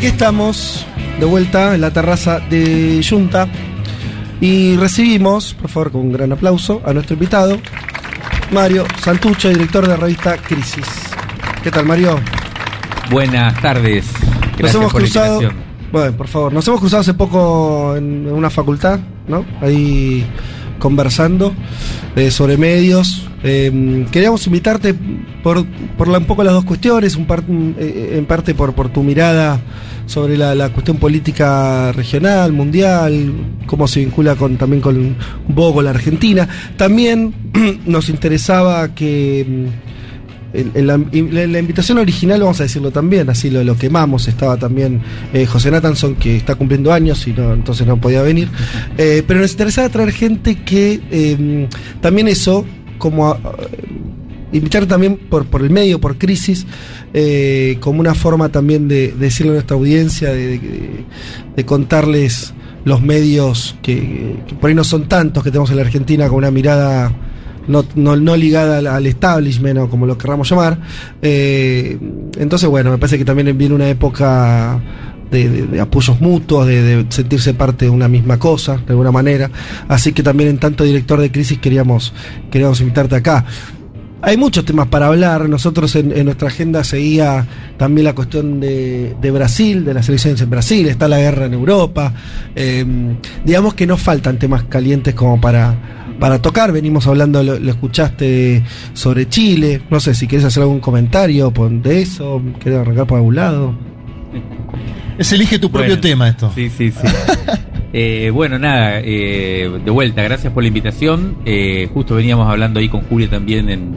[0.00, 0.86] Aquí estamos,
[1.18, 3.46] de vuelta en la terraza de Junta.
[4.40, 7.58] Y recibimos, por favor, con un gran aplauso, a nuestro invitado,
[8.50, 10.86] Mario Santucho, director de la revista Crisis.
[11.62, 12.18] ¿Qué tal, Mario?
[13.10, 14.06] Buenas tardes.
[14.56, 15.40] Gracias nos hemos por cruzado.
[15.92, 19.44] Bueno, por favor, nos hemos cruzado hace poco en una facultad, ¿no?
[19.60, 20.24] Ahí
[20.78, 21.52] conversando
[22.16, 23.29] eh, sobre medios.
[23.42, 24.94] Eh, queríamos invitarte
[25.42, 25.64] por,
[25.96, 27.42] por la- un poco las dos cuestiones, un par-
[27.78, 29.60] eh, en parte por, por tu mirada
[30.06, 33.32] sobre la, la cuestión política regional, mundial,
[33.66, 36.48] cómo se vincula con, también con un poco con la Argentina.
[36.76, 37.32] También
[37.86, 39.90] nos interesaba que mm,
[40.52, 44.26] en- en la, en la invitación original, vamos a decirlo también, así lo, lo quemamos,
[44.26, 45.00] estaba también
[45.32, 48.48] eh, José Natanson, que está cumpliendo años y no, entonces no podía venir.
[48.98, 51.68] Eh, pero nos interesaba traer gente que eh,
[52.00, 52.66] también eso,
[53.00, 53.40] como a-
[54.52, 56.66] invitar también por, por el medio, por crisis,
[57.14, 61.04] eh, como una forma también de, de decirle a nuestra audiencia, de,
[61.66, 66.38] contarles los medios que, por ahí no son tantos que tenemos en la Argentina con
[66.38, 67.12] una mirada
[67.68, 70.80] no, no, no ligada al, al establishment o como lo querramos llamar.
[71.22, 71.98] Eh,
[72.38, 74.80] entonces, bueno, me parece que también viene una época
[75.30, 79.50] de, apoyos mutuos, de, de sentirse parte de una misma cosa, de alguna manera.
[79.88, 82.12] Así que también en tanto director de crisis queríamos,
[82.50, 83.44] queríamos invitarte acá.
[84.22, 85.48] Hay muchos temas para hablar.
[85.48, 87.46] Nosotros en, en nuestra agenda seguía
[87.78, 91.54] también la cuestión de, de Brasil, de las elecciones en Brasil, está la guerra en
[91.54, 92.12] Europa.
[92.54, 92.84] Eh,
[93.44, 96.70] digamos que no faltan temas calientes como para, para tocar.
[96.70, 99.82] Venimos hablando, lo, lo escuchaste sobre Chile.
[99.90, 101.50] No sé si quieres hacer algún comentario
[101.82, 103.74] de eso, querés arrancar por algún lado.
[105.22, 106.50] Es elige tu propio Bueno, tema esto.
[106.54, 107.06] Sí, sí, sí.
[107.92, 111.38] Eh, bueno, nada, eh, de vuelta, gracias por la invitación.
[111.44, 113.96] Eh, justo veníamos hablando ahí con Julia también en,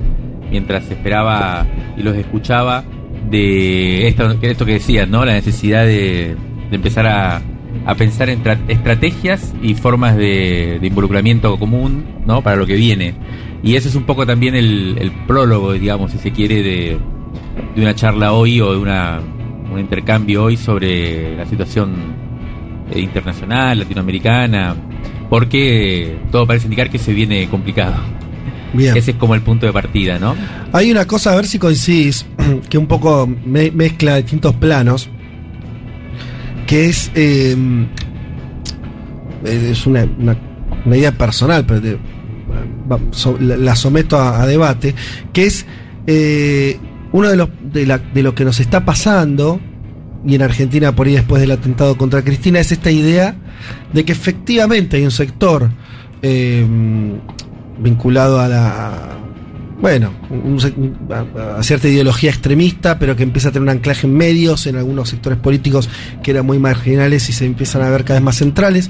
[0.50, 2.84] mientras esperaba y los escuchaba
[3.30, 5.24] de esto, que- esto que decías, ¿no?
[5.26, 6.36] La necesidad de,
[6.72, 7.40] de empezar a,
[7.86, 12.42] a pensar en tra- estrategias y formas de, de involucramiento común, ¿no?
[12.42, 13.14] Para lo que viene.
[13.62, 16.98] Y ese es un poco también el, el prólogo, digamos, si se quiere, de,
[17.76, 19.20] de una charla hoy o de una,
[19.74, 21.94] un intercambio hoy sobre la situación
[22.92, 24.76] eh, internacional, latinoamericana,
[25.30, 27.96] porque todo parece indicar que se viene complicado.
[28.74, 28.96] Bien.
[28.98, 30.36] Ese es como el punto de partida, ¿no?
[30.72, 32.26] Hay una cosa, a ver si coincidís,
[32.70, 35.10] que un poco me- mezcla distintos planos,
[36.66, 37.56] que es, eh,
[39.46, 40.38] es una, una-
[40.86, 41.98] una idea personal, pero te-
[43.40, 44.94] la, la someto a, a debate,
[45.32, 45.66] que es
[46.08, 46.78] eh,
[47.14, 49.62] uno de los de, la- de lo que nos está pasando,
[50.26, 53.36] y en Argentina por ahí después del atentado contra Cristina, es esta idea
[53.94, 55.70] de que efectivamente hay un sector
[56.22, 56.66] eh,
[57.80, 58.92] vinculado a la
[59.82, 60.58] bueno, un
[61.58, 65.10] a cierta ideología extremista, pero que empieza a tener un anclaje en medios, en algunos
[65.10, 65.90] sectores políticos
[66.22, 68.90] que eran muy marginales y se empiezan a ver cada vez más centrales.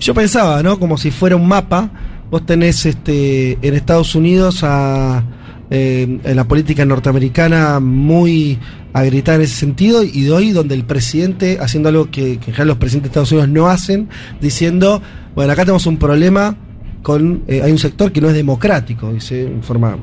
[0.00, 0.78] Yo pensaba, ¿no?
[0.78, 1.88] Como si fuera un mapa,
[2.30, 5.22] vos tenés este en Estados Unidos a
[5.70, 8.58] eh, en la política norteamericana muy
[8.92, 12.52] a gritar en ese sentido y de hoy donde el presidente haciendo algo que, que
[12.52, 14.08] ya los presidentes de Estados Unidos no hacen,
[14.40, 15.02] diciendo,
[15.34, 16.56] bueno, acá tenemos un problema
[17.04, 19.96] con eh, hay un sector que no es democrático, dice en forma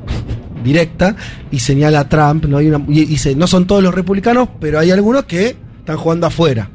[0.62, 1.16] directa,
[1.50, 2.58] y señala a Trump, ¿no?
[2.58, 6.70] Hay y dice, no son todos los republicanos, pero hay algunos que están jugando afuera.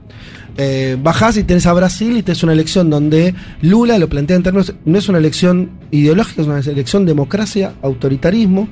[0.60, 4.44] Eh, bajás y tenés a Brasil y tenés una elección donde Lula lo plantea en
[4.44, 8.68] términos, no es una elección ideológica, es una elección democracia, autoritarismo.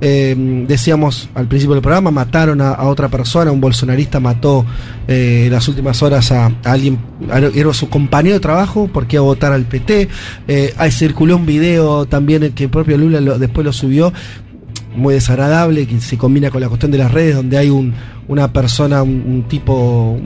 [0.00, 4.64] Eh, decíamos al principio del programa, mataron a, a otra persona, un bolsonarista mató
[5.08, 6.98] eh, las últimas horas a, alguien,
[7.30, 10.08] a- era su compañero de trabajo, porque iba a votar al PT.
[10.48, 14.12] Eh, ahí circuló un video también que el propio Lula después lo subió
[14.96, 17.94] muy desagradable, que se combina con la cuestión de las redes, donde hay un,
[18.28, 20.16] una persona, un, tipo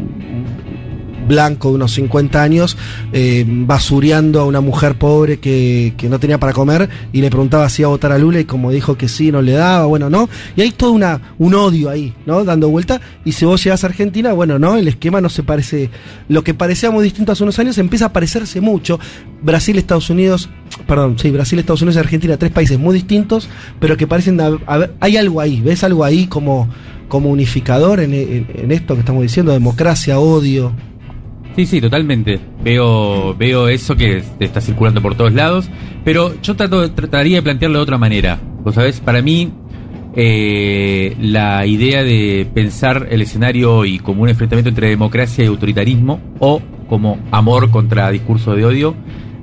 [1.28, 2.76] blanco de unos 50 años,
[3.12, 7.68] eh, basureando a una mujer pobre que, que no tenía para comer y le preguntaba
[7.68, 10.10] si iba a votar a Lula y como dijo que sí, no le daba, bueno,
[10.10, 10.28] no.
[10.56, 12.42] Y hay todo una, un odio ahí, ¿no?
[12.44, 13.00] Dando vuelta.
[13.24, 15.90] Y si vos llegás a Argentina, bueno, no, el esquema no se parece,
[16.28, 18.98] lo que parecía muy distinto hace unos años empieza a parecerse mucho.
[19.42, 20.48] Brasil, Estados Unidos,
[20.86, 23.48] perdón, sí, Brasil, Estados Unidos y Argentina, tres países muy distintos,
[23.78, 24.40] pero que parecen
[25.00, 26.68] hay algo ahí, ¿ves algo ahí como,
[27.08, 30.72] como unificador en- en esto que estamos diciendo, democracia, odio?
[31.58, 32.38] Sí, sí, totalmente.
[32.62, 35.68] Veo, veo eso que está circulando por todos lados,
[36.04, 38.38] pero yo trato, trataría de plantearlo de otra manera.
[38.62, 39.50] Vos sabés, para mí,
[40.14, 46.20] eh, la idea de pensar el escenario hoy como un enfrentamiento entre democracia y autoritarismo,
[46.38, 48.94] o como amor contra discurso de odio,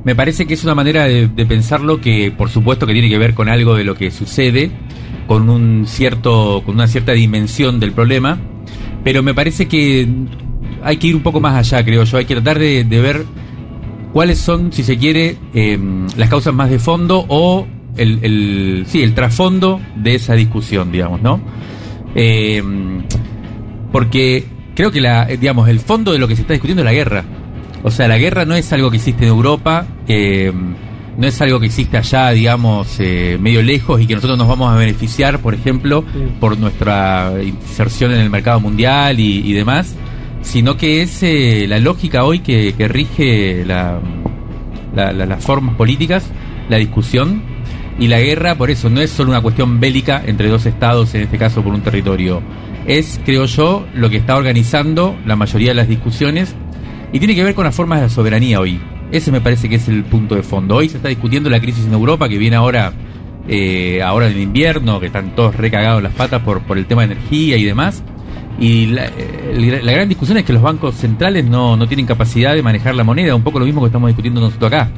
[0.06, 3.18] me parece que es una manera de, de pensarlo que, por supuesto, que tiene que
[3.18, 4.72] ver con algo de lo que sucede,
[5.28, 8.40] con un cierto, con una cierta dimensión del problema,
[9.04, 10.08] pero me parece que
[10.86, 12.18] hay que ir un poco más allá, creo yo.
[12.18, 13.26] Hay que tratar de, de ver
[14.14, 15.80] cuáles son, si se quiere, eh,
[16.16, 17.68] las causas más de fondo o
[17.98, 21.42] el, el, sí, el trasfondo de esa discusión, digamos, ¿no?
[22.14, 22.64] Eh,
[23.92, 24.46] porque
[24.76, 27.24] creo que la, digamos, el fondo de lo que se está discutiendo es la guerra.
[27.82, 30.54] O sea, la guerra no es algo que existe en Europa, eh,
[31.18, 34.72] no es algo que existe allá, digamos, eh, medio lejos y que nosotros nos vamos
[34.72, 36.04] a beneficiar, por ejemplo,
[36.40, 39.96] por nuestra inserción en el mercado mundial y, y demás,
[40.46, 44.00] sino que es eh, la lógica hoy que, que rige la,
[44.96, 46.30] la- la- las formas políticas,
[46.70, 47.42] la discusión
[48.00, 51.22] y la guerra, por eso no es solo una cuestión bélica entre dos estados, en
[51.24, 52.42] este caso por un territorio.
[52.86, 56.56] Es, creo yo, lo que está organizando la mayoría de las discusiones
[57.12, 58.80] y tiene que ver con las formas de la soberanía hoy.
[59.12, 60.76] Ese me parece que es el punto de fondo.
[60.76, 62.92] Hoy se está discutiendo la crisis en Europa que viene ahora,
[63.48, 67.14] eh, ahora en invierno, que están todos recagados las patas por, por el tema de
[67.14, 68.04] energía y demás.
[68.60, 72.54] Y la, eh, la gran discusión es que los bancos centrales no, no tienen capacidad
[72.56, 74.90] de manejar la moneda, un poco lo mismo que estamos discutiendo nosotros acá.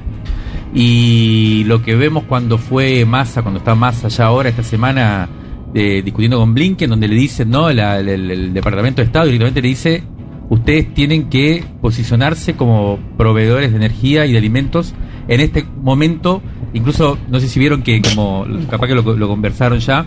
[0.73, 5.27] Y lo que vemos cuando fue Massa, cuando está Massa ya ahora, esta semana,
[5.73, 7.71] eh, discutiendo con Blinken, donde le dicen, ¿no?
[7.71, 10.03] La- el, Departamento de Estado directamente le dice,
[10.49, 14.93] ustedes tienen que posicionarse como proveedores de energía y de alimentos
[15.27, 16.41] en este momento,
[16.73, 20.05] incluso, no sé si vieron que, como capaz que lo conversaron ya,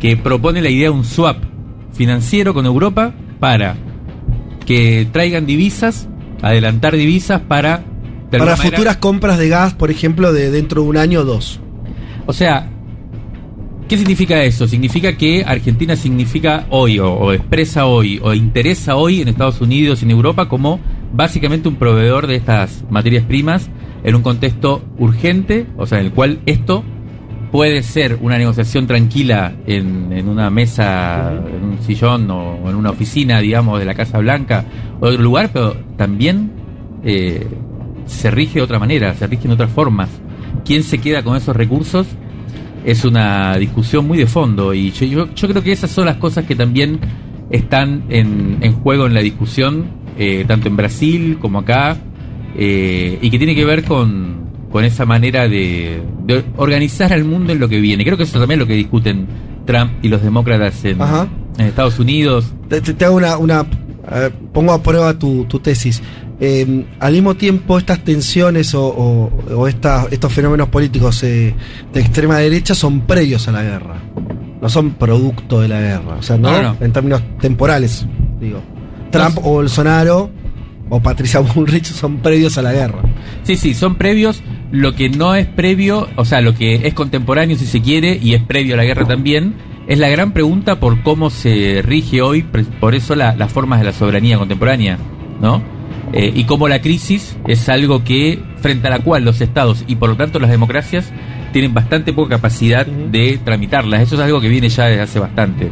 [0.00, 1.53] que propone la idea de un swap
[1.94, 3.76] financiero con Europa para
[4.66, 6.08] que traigan divisas,
[6.42, 7.84] adelantar divisas para...
[8.30, 11.60] Para manera- futuras compras de gas, por ejemplo, de dentro de un año o dos.
[12.26, 12.68] O sea,
[13.88, 14.66] ¿qué significa eso?
[14.66, 20.02] Significa que Argentina significa hoy, o, o expresa hoy, o interesa hoy en Estados Unidos
[20.02, 20.80] y en Europa como
[21.12, 23.68] básicamente un proveedor de estas materias primas
[24.02, 26.82] en un contexto urgente, o sea, en el cual esto
[27.54, 32.90] puede ser una negociación tranquila en, en una mesa, en un sillón o en una
[32.90, 34.64] oficina, digamos, de la Casa Blanca
[34.98, 36.50] o de otro lugar, pero también
[37.04, 37.46] eh,
[38.06, 40.08] se rige de otra manera, se rige en otras formas.
[40.64, 42.08] ¿Quién se queda con esos recursos?
[42.84, 46.16] Es una discusión muy de fondo y yo, yo, yo creo que esas son las
[46.16, 46.98] cosas que también
[47.50, 49.86] están en, en juego en la discusión,
[50.18, 51.98] eh, tanto en Brasil como acá,
[52.56, 54.43] eh, y que tiene que ver con,
[54.74, 58.02] con esa manera de, de organizar al mundo en lo que viene.
[58.04, 59.28] Creo que eso también es lo que discuten
[59.66, 62.52] Trump y los demócratas en, en Estados Unidos.
[62.68, 63.64] Te, hago una,
[64.52, 66.02] pongo a prueba tu, tu tesis.
[66.40, 71.54] Eh, al mismo tiempo, estas tensiones o, o- o esta- estos fenómenos políticos eh,
[71.92, 73.94] de extrema derecha son previos a la guerra.
[74.60, 76.16] No son producto de la guerra.
[76.18, 76.84] O sea, no, No, no, no.
[76.84, 78.04] en términos temporales,
[78.40, 78.60] digo.
[79.12, 80.30] Trump o Bolsonaro
[80.88, 83.02] o Patricia Bullrich son previos a la guerra.
[83.44, 84.42] Sí, sí, son previos.
[84.74, 88.34] Lo que no es previo, o sea, lo que es contemporáneo si se quiere, y
[88.34, 89.54] es previo a la guerra también,
[89.86, 92.42] es la gran pregunta por cómo se rige hoy,
[92.80, 94.98] por eso la- las formas de la soberanía contemporánea,
[95.40, 95.62] ¿no?
[96.12, 99.94] Eh, y cómo la crisis es algo que, frente a la cual los estados y
[99.94, 101.12] por lo tanto las democracias
[101.52, 104.02] tienen bastante poca capacidad de tramitarlas.
[104.02, 105.70] Eso es algo que viene ya desde hace bastante.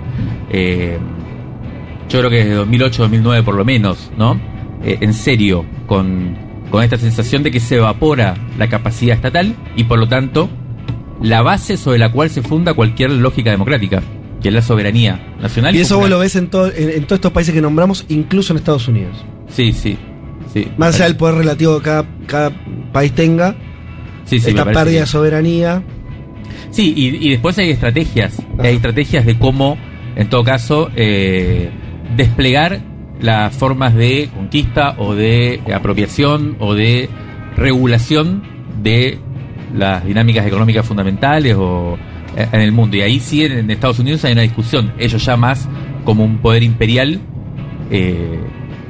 [0.49, 0.97] Eh,
[2.09, 4.39] yo creo que desde 2008, 2009 por lo menos, ¿no?
[4.85, 6.37] Eh, en serio, con,
[6.73, 10.49] con esta sensación de que se evapora la capacidad estatal y por lo tanto
[11.23, 14.03] la base sobre la cual se funda cualquier lógica democrática,
[14.43, 15.77] que es la soberanía nacional.
[15.77, 18.53] Y eso vos lo ves en, todo- en, en todos estos países que nombramos, incluso
[18.53, 19.17] en Estados Unidos.
[19.49, 19.97] Sí, sí,
[20.53, 20.67] sí.
[20.79, 22.51] Más allá del poder relativo que cada, cada
[22.93, 23.55] país tenga,
[24.25, 25.83] Sí, sí, esta pérdida de soberanía.
[26.71, 28.41] Sí, y, y después hay estrategias.
[28.59, 29.77] Hay estrategias de cómo,
[30.17, 31.71] en todo caso, eh,
[32.17, 32.81] desplegar
[33.23, 37.09] las formas de conquista o de apropiación o de
[37.57, 38.43] regulación
[38.83, 39.19] de
[39.75, 41.97] las dinámicas económicas fundamentales o
[42.37, 42.97] eh, en el mundo.
[42.97, 44.93] Y ahí sí, en Estados Unidos hay una discusión.
[44.99, 45.69] Ellos ya más
[46.05, 47.21] como un poder imperial,
[47.91, 48.41] eh,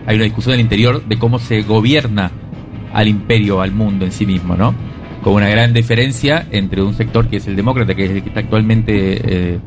[0.07, 2.31] hay una discusión al interior de cómo se gobierna
[2.93, 4.75] al imperio, al mundo en sí mismo, ¿no?
[5.23, 8.29] Con una gran diferencia entre un sector que es el demócrata, que es el que
[8.29, 9.59] está actualmente eh,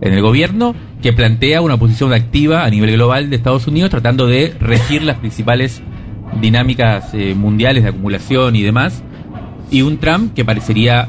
[0.00, 4.26] en el gobierno, que plantea una posición activa a nivel global de Estados Unidos, tratando
[4.26, 5.82] de regir las principales
[6.40, 9.02] dinámicas eh, mundiales de acumulación y demás,
[9.70, 11.08] y un Trump que parecería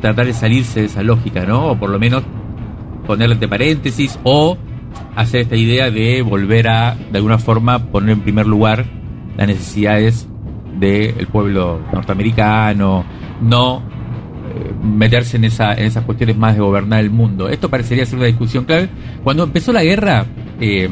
[0.00, 1.68] tratar de salirse de esa lógica, ¿no?
[1.68, 2.22] O por lo menos
[3.06, 4.56] ponerle entre paréntesis, o
[5.16, 8.84] hacer esta idea de volver a, de alguna forma, poner en primer lugar
[9.36, 10.28] las necesidades
[10.78, 13.04] del pueblo norteamericano,
[13.40, 13.82] no
[14.82, 17.48] meterse en, esa, en esas cuestiones más de gobernar el mundo.
[17.48, 18.88] Esto parecería ser una discusión clave.
[19.24, 20.26] Cuando empezó la guerra,
[20.60, 20.88] eh,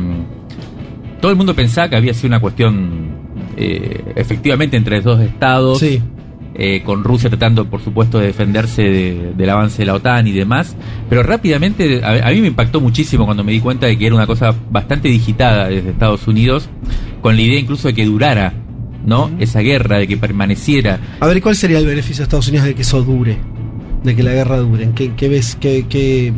[1.20, 3.16] todo el mundo pensaba que había sido una cuestión
[3.56, 6.00] eh, efectivamente entre dos estados, Sí.
[6.54, 10.32] eh, con Rusia tratando, por supuesto, de defenderse de- del avance de la OTAN y
[10.32, 10.76] demás.
[11.08, 14.14] Pero rápidamente, a, a mí me impactó muchísimo cuando me di cuenta de que era
[14.14, 16.68] una cosa bastante digitada desde Estados Unidos,
[17.22, 18.52] con la idea incluso de que durara,
[19.06, 19.30] ¿no?
[19.38, 21.00] Esa guerra, de que permaneciera.
[21.20, 23.38] A ver, ¿cuál sería el beneficio de Estados Unidos de que eso dure?
[24.02, 24.90] De que la guerra dure.
[24.94, 25.56] ¿Qué, qué ves?
[25.58, 26.32] ¿Qué, qué...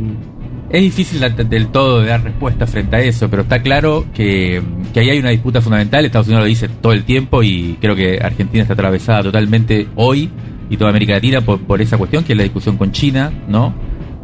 [0.71, 5.01] Es difícil del todo de dar respuesta frente a eso, pero está claro que, que
[5.01, 6.05] ahí hay una disputa fundamental.
[6.05, 10.31] Estados Unidos lo dice todo el tiempo y creo que Argentina está atravesada totalmente hoy
[10.69, 13.75] y toda América Latina por, por esa cuestión, que es la discusión con China, ¿no?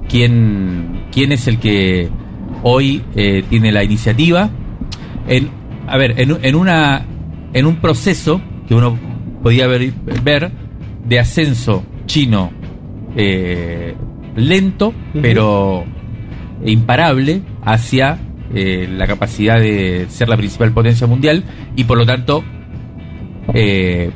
[0.09, 2.11] ¿Quién, quién es el que
[2.63, 4.51] hoy eh, tiene la iniciativa?
[5.27, 5.49] En,
[5.87, 7.07] a ver, en, en, una,
[7.55, 8.99] en un proceso que uno
[9.43, 9.93] podía ver,
[10.23, 10.53] ver
[11.07, 12.51] de ascenso chino
[13.17, 13.95] eh,
[14.37, 14.93] lento,
[15.23, 15.85] pero
[16.65, 18.19] imparable hacia
[18.55, 21.45] eh, la capacidad de ser la principal potencia mundial
[21.77, 22.45] y por lo tanto
[23.53, 24.11] eh,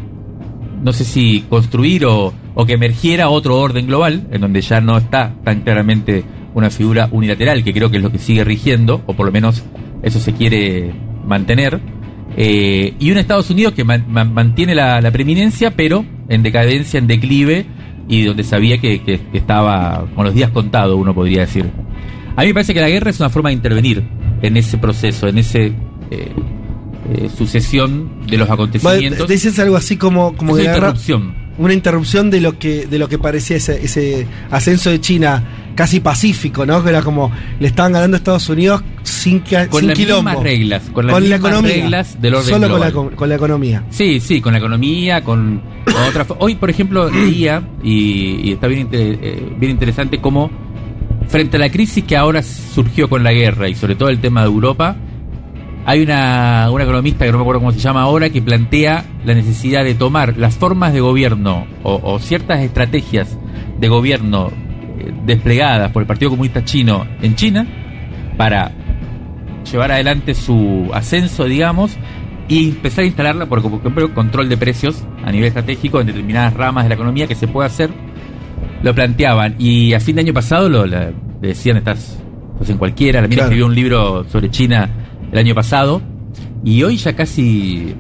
[0.83, 4.97] no sé si construir o, o que emergiera otro orden global en donde ya no
[4.97, 9.15] está tan claramente una figura unilateral que creo que es lo que sigue rigiendo o
[9.15, 9.65] por lo menos
[10.03, 10.93] eso se quiere
[11.27, 11.81] mantener
[12.37, 16.99] eh, y un Estados Unidos que man- man- mantiene la, la preeminencia pero en decadencia,
[16.99, 17.67] en declive
[18.09, 21.67] y donde sabía que, que- que estaba con los días contados uno podría decir
[22.37, 24.05] a mí me parece que la guerra es una forma de intervenir
[24.43, 25.67] en ese proceso, en ese
[26.11, 26.33] eh,
[27.15, 29.27] eh, sucesión de los acontecimientos.
[29.27, 31.35] Dices algo así como, como Es una agarra- interrupción.
[31.59, 35.43] una interrupción de lo que de lo que parecía ese, ese ascenso de China
[35.79, 36.83] casi pacífico, ¿no?
[36.83, 37.31] Que era como
[37.61, 40.23] le estaban ganando a Estados Unidos sin, que, Con sin las quilombo.
[40.31, 41.73] mismas reglas, con las la mismas economía.
[41.75, 43.85] reglas del orden Solo con la, con la economía.
[43.91, 48.53] Sí, sí, con la economía, con, con otra fo- Hoy, por ejemplo, leía, y, y
[48.55, 50.51] está bien, inte- eh, bien interesante, cómo
[51.29, 54.41] frente a la crisis que ahora surgió con la guerra y sobre todo el tema
[54.41, 54.97] de Europa,
[55.87, 59.35] hay una, una economista que no me acuerdo cómo se llama ahora que plantea la
[59.35, 63.39] necesidad de tomar las formas de gobierno o, o ciertas estrategias
[63.79, 64.68] de gobierno eh,
[65.25, 67.67] desplegadas por el Partido Comunista Chino en China
[68.37, 68.73] para
[69.71, 71.97] llevar adelante su ascenso, digamos,
[72.49, 76.55] y empezar a instalarla por, por ejemplo, control de precios a nivel estratégico en determinadas
[76.55, 77.91] ramas de la economía que se puede hacer.
[78.83, 82.19] Lo planteaban y a fin de año pasado lo la- decían, estás,
[82.55, 83.21] estás en cualquiera.
[83.21, 83.47] La mina Claro.
[83.49, 84.89] escribió un libro sobre China
[85.31, 86.01] el año pasado
[86.65, 87.95] y hoy ya casi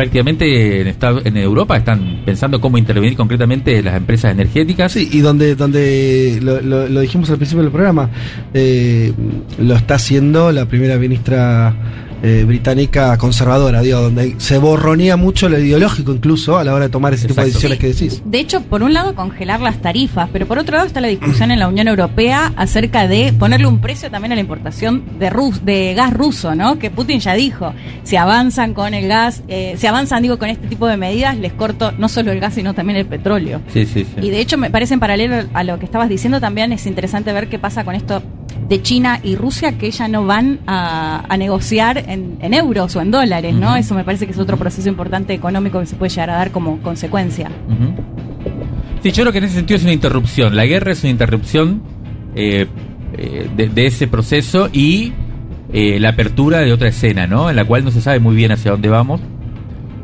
[0.00, 4.92] prácticamente en, Estados- en Europa están pensando cómo intervenir concretamente las empresas energéticas.
[4.92, 8.08] Sí, y donde, donde lo, lo- lo dijimos al principio del programa,
[8.54, 9.12] eh,
[9.58, 11.74] lo está haciendo la primera ministra
[12.22, 16.90] eh, británica conservadora, digo, donde se borronea mucho lo ideológico incluso a la hora de
[16.90, 18.22] tomar ese tipo de decisiones que decís.
[18.24, 21.50] De hecho, por un lado, congelar las tarifas, pero por otro lado está la discusión
[21.50, 25.64] en la Unión Europea acerca de ponerle un precio también a la importación de, rus
[25.64, 26.78] de gas ruso, ¿no?
[26.78, 27.72] Que Putin ya dijo,
[28.02, 31.52] si avanzan con el gas, eh, si avanzan, digo, con este tipo de medidas, les
[31.52, 33.60] corto no solo el gas, sino también el petróleo.
[33.72, 34.26] Sí, sí, sí.
[34.26, 37.32] Y de hecho, me parece en paralelo a lo que estabas diciendo, también es interesante
[37.32, 38.22] ver qué pasa con esto
[38.68, 43.00] de China y Rusia, que ya no van a, a negociar en, en euros o
[43.00, 43.74] en dólares, ¿no?
[43.76, 46.50] Eso me parece que es otro proceso importante económico que se puede llegar a dar
[46.52, 47.50] como consecuencia.
[49.02, 50.54] Sí, yo creo que en ese sentido es una interrupción.
[50.54, 51.82] La guerra es una interrupción
[52.34, 52.66] eh,
[53.16, 55.12] eh, de, de ese proceso y
[55.72, 57.50] eh, la apertura de otra escena, ¿no?
[57.50, 59.20] En la cual no se sabe muy bien hacia dónde vamos.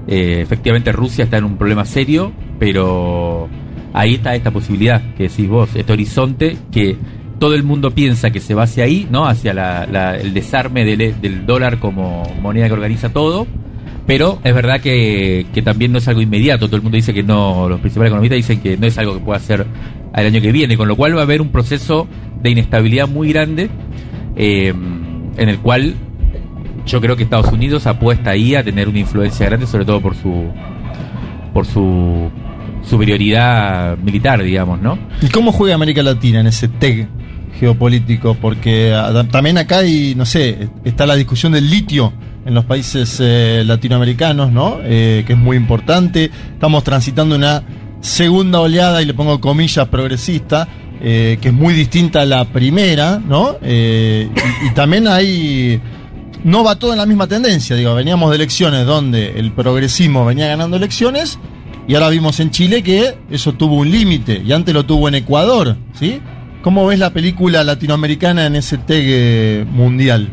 [0.09, 3.49] Efectivamente, Rusia está en un problema serio, pero
[3.93, 6.97] ahí está esta posibilidad que decís vos, este horizonte que
[7.39, 9.27] todo el mundo piensa que se va hacia ahí, ¿no?
[9.27, 13.47] Hacia la- la- el desarme del, del dólar como moneda que organiza todo.
[14.07, 16.67] Pero es verdad que, también no es algo inmediato.
[16.67, 19.21] Todo el mundo dice que no, los principales economistas dicen que no es algo que
[19.21, 19.67] pueda hacer
[20.13, 22.07] al año que viene, con lo cual va a haber un proceso
[22.41, 23.69] de inestabilidad muy grande
[24.37, 24.73] eh,
[25.37, 25.95] en el cual
[26.87, 30.15] yo creo que Estados Unidos apuesta ahí a tener una influencia grande, sobre todo por
[30.15, 30.45] su
[31.53, 32.31] por su
[33.01, 34.99] superioridad militar, digamos, ¿no?
[35.23, 37.09] ¿Y cómo juega América Latina en ese TEG
[37.59, 38.35] geopolítico?
[38.35, 42.13] Porque ah, también acá hay, no sé, está la discusión del litio
[42.45, 44.79] en los países eh, latinoamericanos, ¿no?
[44.83, 46.31] Eh, que es muy importante.
[46.53, 47.63] Estamos transitando una
[48.01, 50.69] segunda oleada, y le pongo comillas, progresista,
[51.01, 53.57] eh, que es muy distinta a la primera, ¿no?
[53.63, 54.29] Y,
[54.67, 55.81] y también hay...
[56.45, 60.47] No va todo en la misma tendencia, digo, veníamos de elecciones donde el progresismo venía
[60.47, 61.41] ganando elecciones
[61.89, 65.17] y ahora vimos en Chile que eso tuvo un límite y antes lo tuvo en
[65.17, 66.21] Ecuador, ¿sí?
[66.67, 70.31] ¿Cómo ves la película latinoamericana en ese TEG mundial?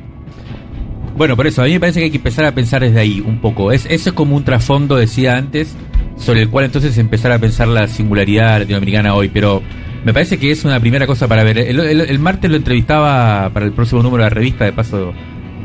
[1.16, 3.24] Bueno, por eso, a mí me parece que hay que empezar a pensar desde ahí
[3.24, 3.72] un poco.
[3.72, 5.76] Es, eso es como un trasfondo, decía antes,
[6.18, 9.30] sobre el cual entonces empezar a pensar la singularidad latinoamericana hoy.
[9.32, 9.62] Pero
[10.04, 11.60] me parece que es una primera cosa para ver.
[11.60, 15.14] El, el- martes lo entrevistaba para el próximo número de la revista, de paso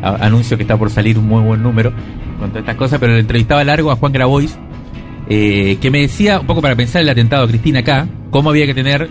[0.02, 1.94] anuncio que está por salir un muy buen número
[2.38, 4.58] con todas estas cosas, pero lo entrevistaba largo a Juan Grabois,
[5.30, 8.66] eh, que me decía, un poco para pensar el atentado a Cristina acá, cómo había
[8.66, 9.08] que tener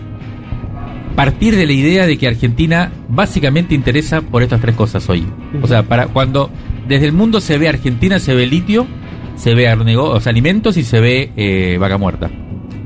[1.18, 5.26] partir de la idea de que Argentina básicamente interesa por estas tres cosas hoy.
[5.60, 6.48] O sea, para cuando
[6.86, 8.86] desde el mundo se ve Argentina, se ve litio,
[9.34, 12.30] se ve agronego- o sea, alimentos y se ve eh, vaca muerta,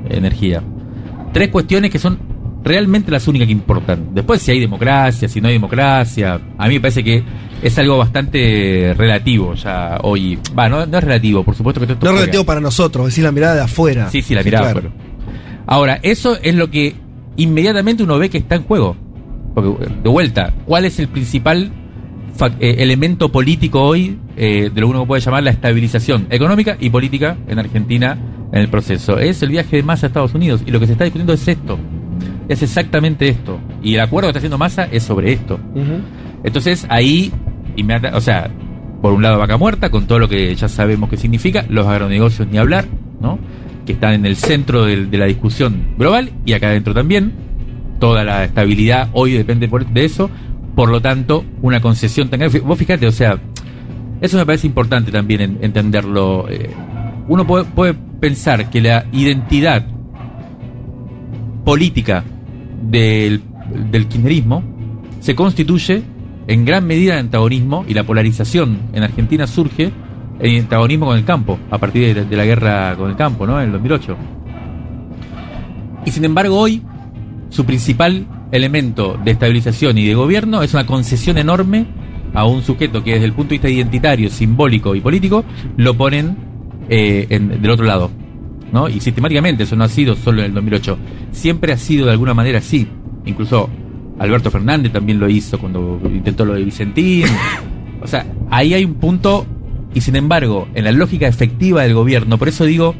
[0.08, 0.62] energía.
[1.34, 2.18] Tres cuestiones que son
[2.64, 4.14] realmente las únicas que importan.
[4.14, 7.22] Después si hay democracia, si no hay democracia, a mí me parece que
[7.62, 10.38] es algo bastante relativo ya hoy.
[10.58, 13.12] Va, no, no es relativo, por supuesto que esto No es relativo para nosotros, es
[13.12, 14.08] decir, la mirada de afuera.
[14.08, 14.72] Sí, sí, la mirada.
[14.72, 14.88] claro.
[14.88, 15.12] afuera.
[15.66, 17.01] Ahora, eso es lo que
[17.36, 18.96] inmediatamente uno ve que está en juego.
[19.54, 21.70] Porque, de vuelta, ¿cuál es el principal
[22.58, 26.90] eh, elemento político hoy eh, de lo que uno puede llamar la estabilización económica y
[26.90, 28.18] política en Argentina
[28.52, 29.18] en el proceso?
[29.18, 31.46] Es el viaje de Massa a Estados Unidos y lo que se está discutiendo es
[31.46, 31.78] esto.
[32.48, 33.60] Es exactamente esto.
[33.82, 35.58] Y el acuerdo que está haciendo Massa es sobre esto.
[36.44, 37.32] Entonces ahí,
[38.12, 38.50] o sea,
[39.00, 42.48] por un lado vaca muerta, con todo lo que ya sabemos que significa, los agronegocios
[42.48, 42.86] ni hablar,
[43.20, 43.38] ¿no?
[43.86, 47.32] Que están en el centro del- de, la discusión global y acá adentro también.
[47.98, 50.30] Toda la estabilidad hoy depende de eso.
[50.74, 52.60] Por lo tanto, una concesión tan grande.
[52.60, 53.38] Vos fíjate, o sea,
[54.20, 56.46] eso me parece importante también en- entenderlo.
[56.48, 56.70] Eh,
[57.28, 59.84] uno puede, puede pensar que la identidad
[61.64, 62.24] política
[62.82, 63.42] del,
[63.90, 64.62] del kirchnerismo
[65.20, 66.02] se constituye
[66.48, 69.92] en gran medida en antagonismo y la polarización en Argentina surge
[70.42, 73.58] en antagonismo con el campo a partir de, de la guerra con el campo, ¿no?
[73.60, 74.16] En el 2008.
[76.04, 76.82] Y sin embargo hoy
[77.48, 81.86] su principal elemento de estabilización y de gobierno es una concesión enorme
[82.34, 85.44] a un sujeto que desde el punto de vista identitario, simbólico y político
[85.76, 86.36] lo ponen
[86.88, 88.10] eh, en- del otro lado.
[88.72, 88.88] ¿no?
[88.88, 90.98] Y sistemáticamente, eso no ha sido solo en el 2008,
[91.30, 92.88] siempre ha sido de alguna manera así.
[93.26, 93.68] Incluso
[94.18, 97.26] Alberto Fernández también lo hizo cuando intentó lo de Vicentín.
[98.02, 99.46] O sea, ahí hay un punto,
[99.94, 102.94] y sin embargo, en la lógica efectiva del gobierno, por eso digo,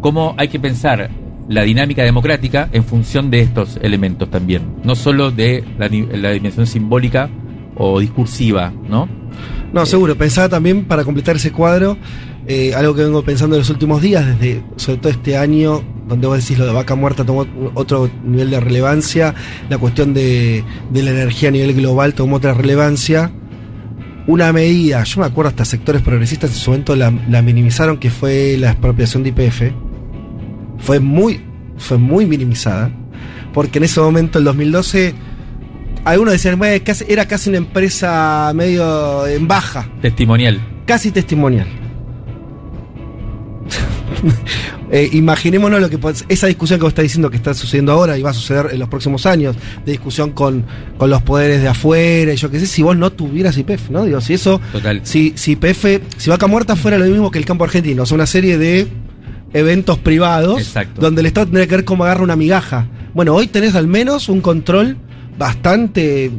[0.00, 1.10] cómo hay que pensar
[1.48, 7.30] la dinámica democrática en función de estos elementos también, no solo de la, dimensión simbólica
[7.74, 9.08] o discursiva, ¿no?
[9.72, 10.16] No, seguro.
[10.16, 11.96] Pensaba también, para completar ese cuadro,
[12.46, 16.26] eh, algo que vengo pensando en los últimos días, desde sobre todo este año, donde
[16.26, 19.34] vos decís lo de vaca muerta tomó otro nivel de relevancia,
[19.68, 23.30] la cuestión de, de la energía a nivel global tomó otra relevancia.
[24.28, 28.10] Una medida, yo me acuerdo hasta sectores progresistas en su momento la, la minimizaron, que
[28.10, 29.62] fue la expropiación de IPF.
[30.78, 31.40] Fue muy,
[31.78, 32.90] fue muy minimizada,
[33.54, 35.14] porque en ese momento, el 2012,
[36.04, 40.60] algunos decían, "Bueno, casi- era casi una empresa medio en baja, Testimonial.
[40.86, 41.66] casi testimonial.
[44.90, 45.98] Eh, imaginémonos lo que
[46.30, 48.78] esa discusión que vos estás diciendo que está sucediendo ahora y va a suceder en
[48.78, 49.54] los próximos años,
[49.84, 50.64] de discusión con,
[50.96, 54.06] con los poderes de afuera y yo qué sé, si vos no tuvieras IPF, ¿no?
[54.06, 55.02] Digo, si eso, Total.
[55.04, 58.14] si, si IPF, si Vaca Muerta fuera lo mismo que el campo argentino, o sea,
[58.14, 58.88] una serie de
[59.52, 61.02] eventos privados Exacto.
[61.02, 62.86] donde el Estado tendría que ver cómo agarra una migaja.
[63.12, 64.96] Bueno, hoy tenés al menos un control
[65.38, 66.30] bastante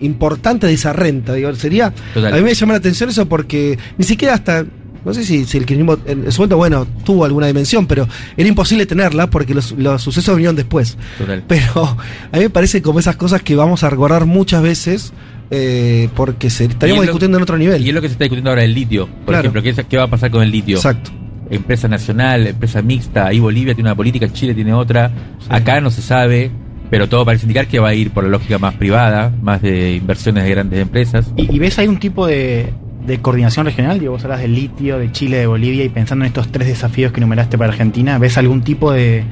[0.00, 1.34] importante de esa renta.
[1.34, 1.92] Digo, sería.
[2.12, 2.34] Total.
[2.34, 4.64] A mí me llama la atención eso porque ni siquiera hasta.
[5.04, 8.48] No sé si, si el kirchnerismo en su momento, bueno, tuvo alguna dimensión, pero era
[8.48, 10.96] imposible tenerla porque los, los sucesos vinieron después.
[11.18, 11.42] Total.
[11.48, 11.96] Pero
[12.32, 15.12] a mí me parece como esas cosas que vamos a recordar muchas veces
[15.50, 17.84] eh, porque se, estaríamos es lo- discutiendo en otro nivel.
[17.84, 19.06] Y es lo que se está discutiendo ahora el litio.
[19.06, 19.40] Por Claro.
[19.40, 20.76] ejemplo, ¿qué, es- ¿qué va a pasar con el litio?
[20.76, 21.10] Exacto.
[21.50, 23.26] Empresa nacional, empresa mixta.
[23.26, 25.10] Ahí Bolivia tiene una política, Chile tiene otra.
[25.48, 26.50] Acá no se sabe,
[26.90, 29.94] pero todo parece indicar que va a ir por la lógica más privada, más de
[29.96, 31.32] inversiones de grandes empresas.
[31.36, 32.72] ¿Y, y ves ahí un tipo de,
[33.06, 33.98] de coordinación regional?
[33.98, 37.12] Digo, vos hablas del litio, de Chile, de Bolivia, y pensando en estos tres desafíos
[37.12, 39.24] que enumeraste para Argentina, ¿ves algún tipo de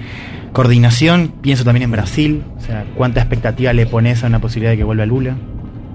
[0.52, 1.32] coordinación?
[1.40, 4.84] Pienso también en Brasil, o sea, ¿cuánta expectativa le pones a una posibilidad de que
[4.84, 5.36] vuelva Lula?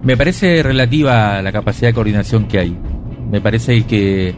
[0.04, 2.78] Me parece relativa la capacidad de coordinación que hay.
[3.32, 4.36] Me parece que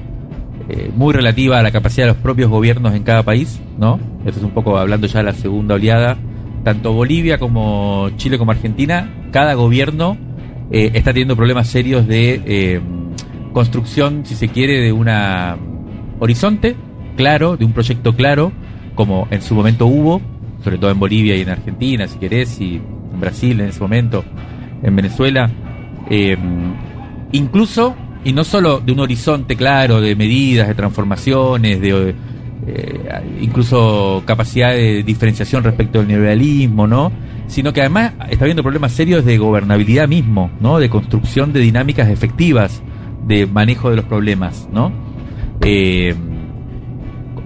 [0.70, 4.00] eh, muy relativa a la capacidad de los propios gobiernos en cada país, ¿no?
[4.26, 6.18] Esto es un poco hablando ya de la segunda oleada.
[6.64, 10.18] Tanto Bolivia como Chile como Argentina, cada gobierno
[10.72, 12.82] eh, está teniendo problemas serios de eh,
[13.56, 15.58] construcción, si se quiere, de una
[16.20, 16.76] horizonte
[17.16, 18.52] claro, de un proyecto claro,
[18.96, 20.22] como en su momento hubo,
[20.62, 22.82] sobre todo en Bolivia y en Argentina, si querés, y
[23.14, 24.26] en Brasil en ese momento,
[24.84, 25.50] en Venezuela.
[26.10, 26.36] Eh,
[27.32, 32.14] incluso, y no solo de un horizonte claro de medidas, de transformaciones, de
[32.68, 37.10] eh, incluso capacidad de diferenciación respecto del neoliberalismo, ¿no?
[37.48, 40.78] Sino que además está habiendo problemas serios de gobernabilidad mismo, ¿no?
[40.78, 42.84] De construcción de dinámicas efectivas
[43.26, 44.92] de manejo de los problemas, ¿no?
[45.62, 46.14] Eh,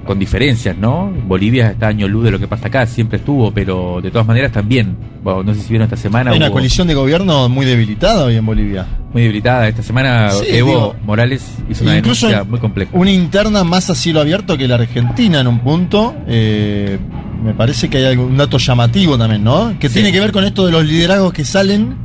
[0.06, 1.12] con diferencias, ¿no?
[1.28, 4.52] Bolivia está año luz de lo que pasa acá, siempre estuvo, pero de todas maneras
[4.52, 7.64] también, bueno, no sé si vieron esta semana, Hay una hubo- coalición de gobierno muy
[7.66, 8.88] debilitada hoy en Bolivia.
[9.14, 9.68] muy debilitada.
[9.68, 12.90] Esta semana Sí, Evo digo, Morales hizo una denuncia en- muy compleja.
[12.94, 16.16] Una interna más a cielo abierto que la Argentina en un punto.
[16.28, 16.98] eh,
[17.44, 19.74] me parece que hay algún dato llamativo también, ¿no?
[19.80, 19.94] Que Sí.
[19.96, 21.96] tiene que ver con esto de los liderazgos que salen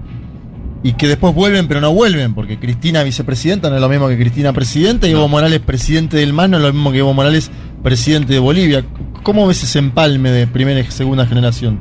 [0.84, 4.18] y que después vuelven pero no vuelven, porque Cristina vicepresidenta no es lo mismo que
[4.18, 7.50] Cristina presidenta y Evo Morales presidente del MAN no es lo mismo que Evo Morales
[7.82, 8.84] presidente de Bolivia.
[9.22, 11.80] ¿Cómo ves ese empalme de primera y segunda generación?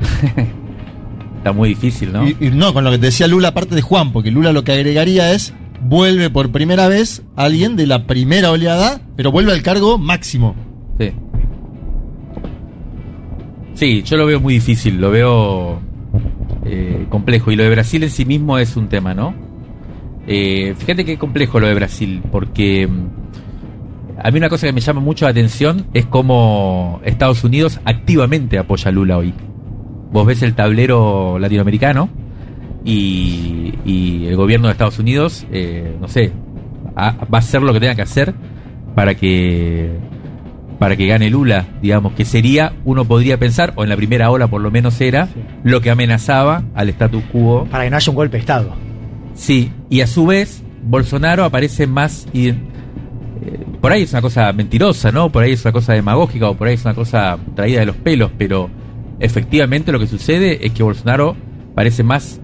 [1.38, 2.28] Está muy difícil, ¿no?
[2.28, 4.64] Y, y no, con lo que te decía Lula, aparte de Juan, porque Lula lo
[4.64, 9.62] que agregaría es, vuelve por primera vez alguien de la primera oleada, pero vuelve al
[9.62, 10.54] cargo máximo.
[10.98, 11.12] Sí.
[13.72, 15.80] Sí, yo lo veo muy difícil, lo veo
[16.64, 17.50] eh, complejo.
[17.50, 19.34] Y lo de Brasil en sí mismo es un tema, ¿no?
[20.26, 24.80] Eh, fíjate qué complejo lo de Brasil, porque mm, a mí una cosa que me
[24.80, 29.32] llama mucho la atención es cómo Estados Unidos activamente apoya a Lula hoy.
[30.12, 32.08] Vos ves el tablero latinoamericano
[32.84, 33.72] y,
[34.26, 36.32] el gobierno de Estados Unidos, eh, no sé,
[36.96, 38.34] va a hacer lo que tenga que hacer
[38.94, 39.98] para que
[40.80, 44.48] para que gane Lula, digamos, que sería, uno podría pensar, o en la primera ola
[44.48, 45.34] por lo menos era, Sí.
[45.62, 47.66] lo que amenazaba al status quo.
[47.70, 48.74] Para que no haya un golpe de Estado.
[49.34, 52.26] Sí, y a su vez, Bolsonaro aparece más...
[52.32, 52.54] y- eh,
[53.80, 55.30] por ahí es una cosa mentirosa, ¿no?
[55.30, 57.96] Por ahí es una cosa demagógica o por ahí es una cosa traída de los
[57.96, 58.68] pelos, pero
[59.20, 61.36] efectivamente lo que sucede es que Bolsonaro
[61.74, 62.40] parece más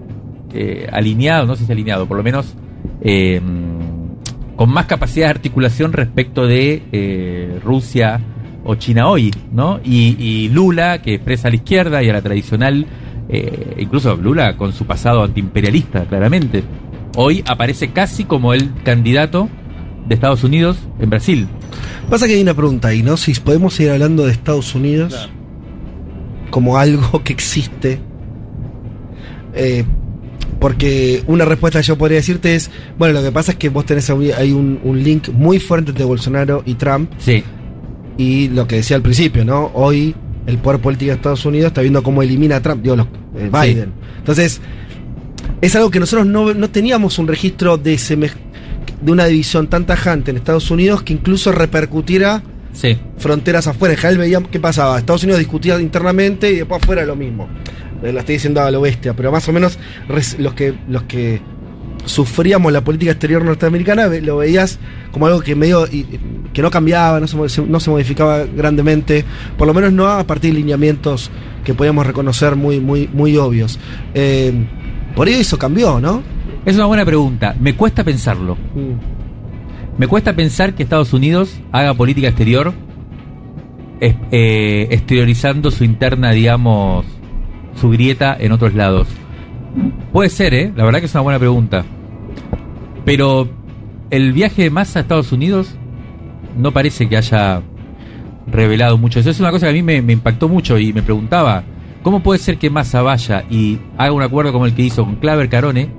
[0.53, 2.55] eh, alineado, no sé si alineado, por lo menos
[3.01, 3.41] eh,
[4.57, 8.19] con más capacidad de articulación respecto de eh, Rusia
[8.65, 9.79] o China hoy, ¿no?
[9.85, 12.85] Y, y Lula, que expresa a la izquierda y a la tradicional,
[13.29, 16.63] eh, incluso Lula con su pasado antiimperialista, claramente,
[17.15, 19.47] hoy aparece casi como el candidato
[20.07, 21.47] de Estados Unidos en Brasil.
[22.09, 23.15] Pasa que hay una pregunta ahí, ¿no?
[23.15, 25.29] Si podemos seguir hablando de Estados Unidos
[26.49, 27.99] como algo que existe.
[29.53, 29.85] Eh,
[30.59, 33.85] porque una respuesta que yo podría decirte es, bueno, lo que pasa es que vos
[33.85, 37.43] tenés ahí hay un, un link muy fuerte entre Bolsonaro y Trump Sí,
[38.17, 39.69] y lo que decía al principio, ¿no?
[39.75, 40.15] Hoy
[40.47, 43.07] el poder político de Estados Unidos está viendo cómo elimina a Trump, digo, los,
[43.37, 43.91] eh, Biden.
[44.17, 44.59] Entonces,
[45.61, 48.31] es algo que nosotros no, no teníamos un registro de, seme-
[49.01, 52.41] de una división tan tajante en Estados Unidos que incluso repercutiera
[52.73, 52.97] sí.
[53.17, 53.95] fronteras afuera.
[54.09, 54.97] En veíamos qué pasaba.
[54.97, 57.47] Estados Unidos discutía internamente y después afuera lo mismo.
[58.03, 59.77] Eh, Lo estoy diciendo a lo bestia, pero más o menos
[60.37, 61.41] los que los que
[62.05, 64.79] sufríamos la política exterior norteamericana lo veías
[65.11, 65.85] como algo que medio
[66.53, 69.25] que no cambiaba, no se, no se modificaba grandemente,
[69.57, 71.29] por lo menos no a partir de lineamientos
[71.65, 73.77] que podíamos reconocer muy muy muy obvios.
[74.13, 74.53] Eh,
[75.15, 76.21] por ello eso cambió, ¿no?
[76.65, 77.55] Es una buena pregunta.
[77.59, 78.55] Me cuesta pensarlo.
[78.55, 79.97] Mm.
[79.99, 82.73] Me cuesta pensar que Estados Unidos haga política exterior
[83.99, 87.05] es- eh, exteriorizando su interna, digamos,
[87.79, 89.07] su grieta en otros lados.
[90.11, 90.71] Puede ser, ¿eh?
[90.75, 91.85] La verdad que es una buena pregunta.
[93.05, 93.47] Pero
[94.09, 95.75] el viaje de Massa a Estados Unidos
[96.57, 97.61] no parece que haya
[98.51, 99.19] revelado mucho.
[99.19, 101.63] Eso es una cosa que a mí me, impactó mucho y me preguntaba,
[102.03, 105.15] ¿cómo puede ser que Massa vaya y haga un acuerdo como el que hizo con
[105.15, 105.89] Claver Carone,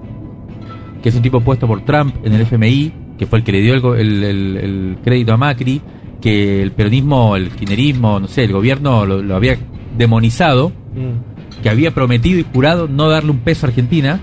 [1.03, 3.61] que es un tipo puesto por Trump en el FMI, que fue el que le
[3.61, 5.81] dio el, el- crédito a Macri,
[6.21, 9.57] que el peronismo, el kirchnerismo, no sé, el gobierno lo, lo había
[9.97, 11.38] demonizado, Mm.
[11.63, 14.21] Que había prometido y jurado no darle un peso a Argentina,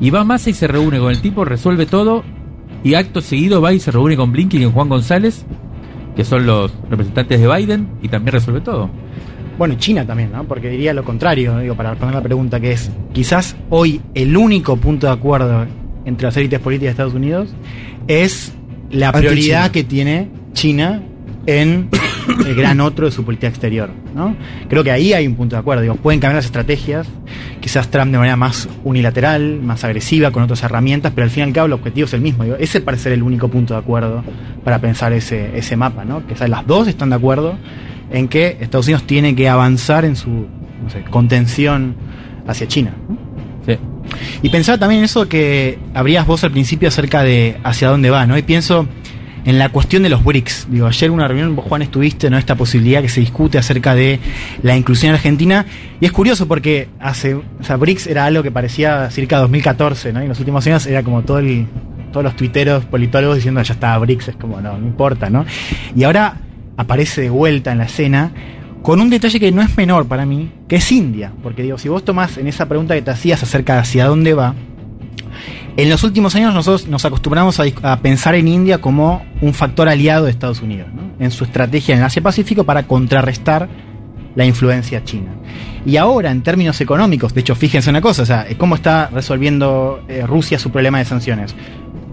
[0.00, 2.24] y va Massa y se reúne con el tipo, resuelve todo,
[2.82, 5.44] y acto seguido va y se reúne con Blinken y con Juan González,
[6.16, 8.90] que son los representantes de Biden, y también resuelve todo.
[9.56, 10.44] Bueno, y China también, ¿no?
[10.44, 14.76] Porque diría lo contrario, digo, para responder la pregunta que es, quizás hoy el único
[14.76, 15.66] punto de acuerdo
[16.04, 17.54] entre las élites políticas de Estados Unidos
[18.08, 18.52] es
[18.90, 21.02] la prioridad que tiene China
[21.46, 21.88] en
[22.46, 24.36] el gran otro de su política exterior, ¿no?
[24.68, 27.06] Creo que ahí hay un punto de acuerdo, digo, pueden cambiar las estrategias,
[27.60, 31.46] quizás Trump de manera más unilateral, más agresiva, con otras herramientas, pero al fin y
[31.48, 33.80] al cabo el objetivo es el mismo, digo, ese parece ser el único punto de
[33.80, 34.22] acuerdo
[34.64, 36.22] para pensar ese, ese mapa, ¿no?
[36.34, 37.56] Sea, las dos están de acuerdo
[38.10, 41.96] en que Estados Unidos tiene que avanzar en su no sé, contención
[42.46, 42.94] hacia China.
[43.08, 43.16] ¿no?
[43.66, 43.78] Sí.
[44.42, 48.26] Y pensaba también en eso que habrías vos al principio acerca de hacia dónde va,
[48.26, 48.36] ¿no?
[48.36, 48.86] Y pienso
[49.44, 50.68] en la cuestión de los BRICS.
[50.70, 52.38] Digo, ayer en una reunión, Juan estuviste, ¿no?
[52.38, 54.18] Esta posibilidad que se discute acerca de
[54.62, 55.66] la inclusión en Argentina.
[56.00, 60.12] Y es curioso porque hace, o sea, BRICS era algo que parecía cerca de 2014,
[60.12, 60.20] ¿no?
[60.20, 61.40] Y en los últimos años era como todo
[62.12, 65.44] todos los tuiteros politólogos diciendo ya está, BRICS es como, no, no importa, ¿no?
[65.96, 66.36] Y ahora
[66.76, 68.32] aparece de vuelta en la escena
[68.82, 71.32] con un detalle que no es menor para mí, que es India.
[71.42, 74.34] Porque digo, si vos tomás en esa pregunta que te hacías acerca de hacia dónde
[74.34, 74.54] va,
[75.76, 80.26] en los últimos años nosotros nos acostumbramos a, pensar en India como un factor aliado
[80.26, 81.02] de Estados Unidos, ¿no?
[81.18, 83.68] en su estrategia en Asia-Pacífico para contrarrestar
[84.36, 85.32] la influencia china.
[85.86, 90.02] Y ahora, en términos económicos, de hecho, fíjense una cosa, o sea, ¿cómo está resolviendo
[90.08, 91.54] eh, Rusia su problema de sanciones?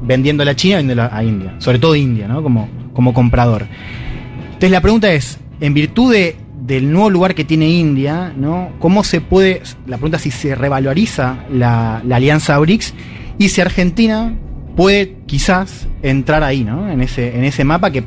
[0.02, 2.44] Vendiéndola a China, vendiéndola a India, sobre todo India, ¿no?
[2.44, 3.68] Como, como comprador.
[4.46, 8.72] Entonces la pregunta es, en virtud de, del nuevo lugar que tiene India, ¿no?
[8.80, 12.94] ¿Cómo se puede, la pregunta es si se revaloriza la, la alianza BRICS
[13.42, 14.36] y si Argentina
[14.76, 16.92] puede quizás entrar ahí, ¿no?
[16.92, 18.04] En ese, en ese mapa que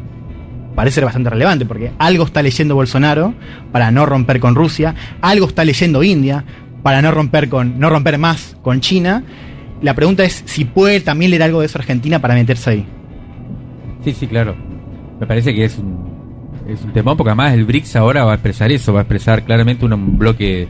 [0.76, 3.34] parece ser bastante relevante, porque algo está leyendo Bolsonaro
[3.72, 6.44] para no romper con Rusia, algo está leyendo India
[6.84, 9.24] para no romper con, no romper más con China.
[9.82, 12.86] La pregunta es si puede también leer algo de eso Argentina para meterse ahí.
[14.04, 14.54] Sí, sí, claro.
[15.18, 18.34] Me parece que es un, es un temón, porque además el BRICS ahora va a
[18.36, 20.68] expresar eso, va a expresar claramente un bloque,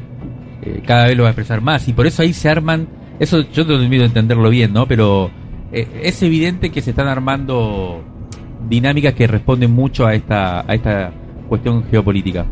[0.62, 3.42] eh, cada vez lo va a expresar más, y por eso ahí se arman, eso
[3.52, 4.86] yo te invito a entenderlo bien, ¿no?
[4.86, 5.30] Pero
[5.72, 8.02] eh, es evidente que se están armando
[8.68, 11.12] dinámicas que responden mucho a esta, a esta
[11.48, 12.46] cuestión geopolítica.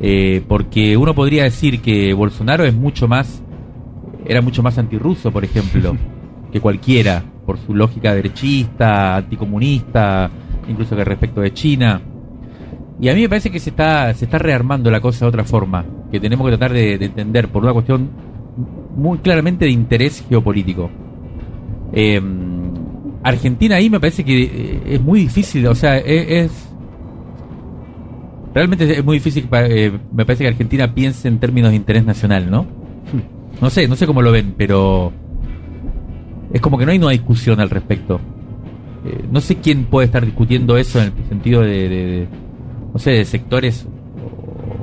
[0.00, 3.42] Eh, porque uno podría decir que Bolsonaro es mucho más,
[4.26, 5.96] era mucho más antirruso, por ejemplo,
[6.52, 10.30] que cualquiera, por su lógica derechista, anticomunista,
[10.68, 12.00] incluso que respecto de China.
[13.00, 15.44] Y a mí me parece que se está, se está rearmando la cosa de otra
[15.44, 18.31] forma, que tenemos que tratar de, de entender por una cuestión
[18.96, 20.90] muy claramente de interés geopolítico.
[21.92, 22.20] Eh,
[23.22, 26.68] Argentina ahí me parece que eh, es muy difícil, o sea, es, es-
[28.54, 32.04] realmente es muy difícil, pa- eh, me parece que Argentina piense en términos de interés
[32.04, 32.66] nacional, ¿no?
[33.60, 35.12] No sé, no sé cómo lo ven, pero
[36.52, 38.20] es como que no hay una discusión al respecto.
[39.06, 42.28] Eh, no sé quién puede estar discutiendo eso en el sentido de, de- de,
[42.92, 43.86] no sé, de sectores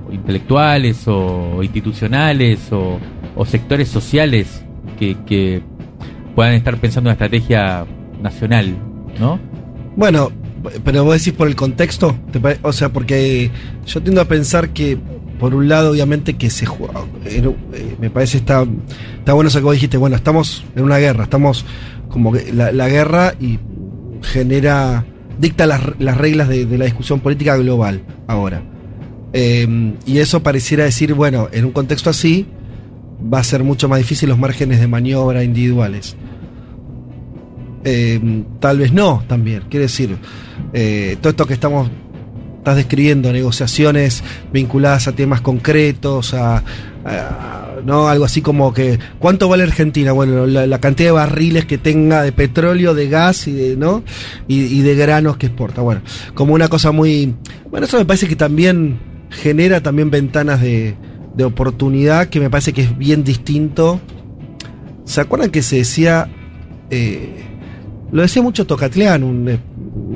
[0.07, 2.97] o intelectuales o institucionales o,
[3.39, 4.65] o sectores sociales
[4.99, 5.63] que,
[6.35, 7.85] puedan estar pensando en una estrategia
[8.21, 8.77] nacional,
[9.17, 9.39] ¿no?
[9.95, 10.29] Bueno,
[10.83, 13.49] pero vos decís por el contexto, ¿Te pare- o sea, porque
[13.85, 14.97] yo tiendo a pensar que,
[15.39, 17.41] por un lado, obviamente que se juega, eh,
[17.99, 18.65] me parece está,
[19.17, 21.65] está bueno eso que vos dijiste, bueno, estamos en una guerra, estamos
[22.09, 23.57] como que la, guerra y
[24.21, 25.05] genera,
[25.39, 28.61] dicta las, las reglas de, de la discusión política global ahora.
[29.31, 32.45] Eh, y eso pareciera decir, bueno, en un contexto así
[33.21, 36.15] va a ser mucho más difícil los márgenes de maniobra individuales.
[37.83, 39.63] Eh, tal vez no, también.
[39.69, 40.17] Quiere decir,
[40.73, 41.89] eh, todo esto que estamos,
[42.57, 46.63] estás describiendo, negociaciones vinculadas a temas concretos, a,
[47.85, 50.11] no algo así como que, ¿cuánto vale Argentina?
[50.11, 54.03] Bueno, la, la cantidad de barriles que tenga de petróleo, de gas y de, ¿no?
[54.47, 55.81] Y de granos que exporta.
[55.81, 56.01] Bueno,
[56.33, 57.35] como una cosa muy,
[57.71, 60.95] bueno, eso me parece que también genera también ventanas de,
[61.35, 63.99] de oportunidad que me parece que es bien distinto.
[65.05, 66.27] ¿Se acuerdan que se decía
[66.89, 67.45] eh,
[68.11, 69.59] lo decía mucho Tocatlián, un eh,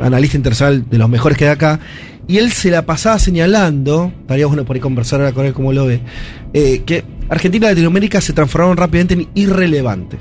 [0.02, 1.80] analista internacional de los mejores que hay acá,
[2.28, 5.74] y él se la pasaba señalando, estaría bueno por ahí conversar ahora con él como
[5.74, 6.02] lo ve,
[6.54, 10.20] eh, que Argentina y Latinoamérica se transformaron rápidamente en irrelevantes.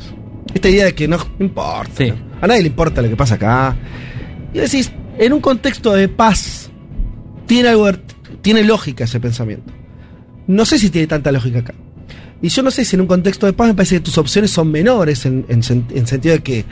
[0.52, 2.12] Esta idea de que no importa, Sí.
[2.40, 3.76] a nadie le importa lo que pasa acá.
[4.52, 6.70] Y decís, en un contexto de paz,
[7.46, 7.90] tiene algo,
[8.42, 9.72] tiene lógica ese pensamiento.
[10.46, 11.74] No sé si tiene tanta lógica acá.
[12.40, 14.50] Y yo no sé si en un contexto de paz me parece que tus opciones
[14.50, 16.64] son menores en, en sen- en sentido de que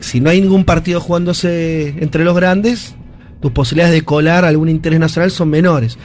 [0.00, 2.94] si no hay ningún partido jugándose entre los grandes,
[3.40, 5.96] tus posibilidades de colar algún interés nacional son menores.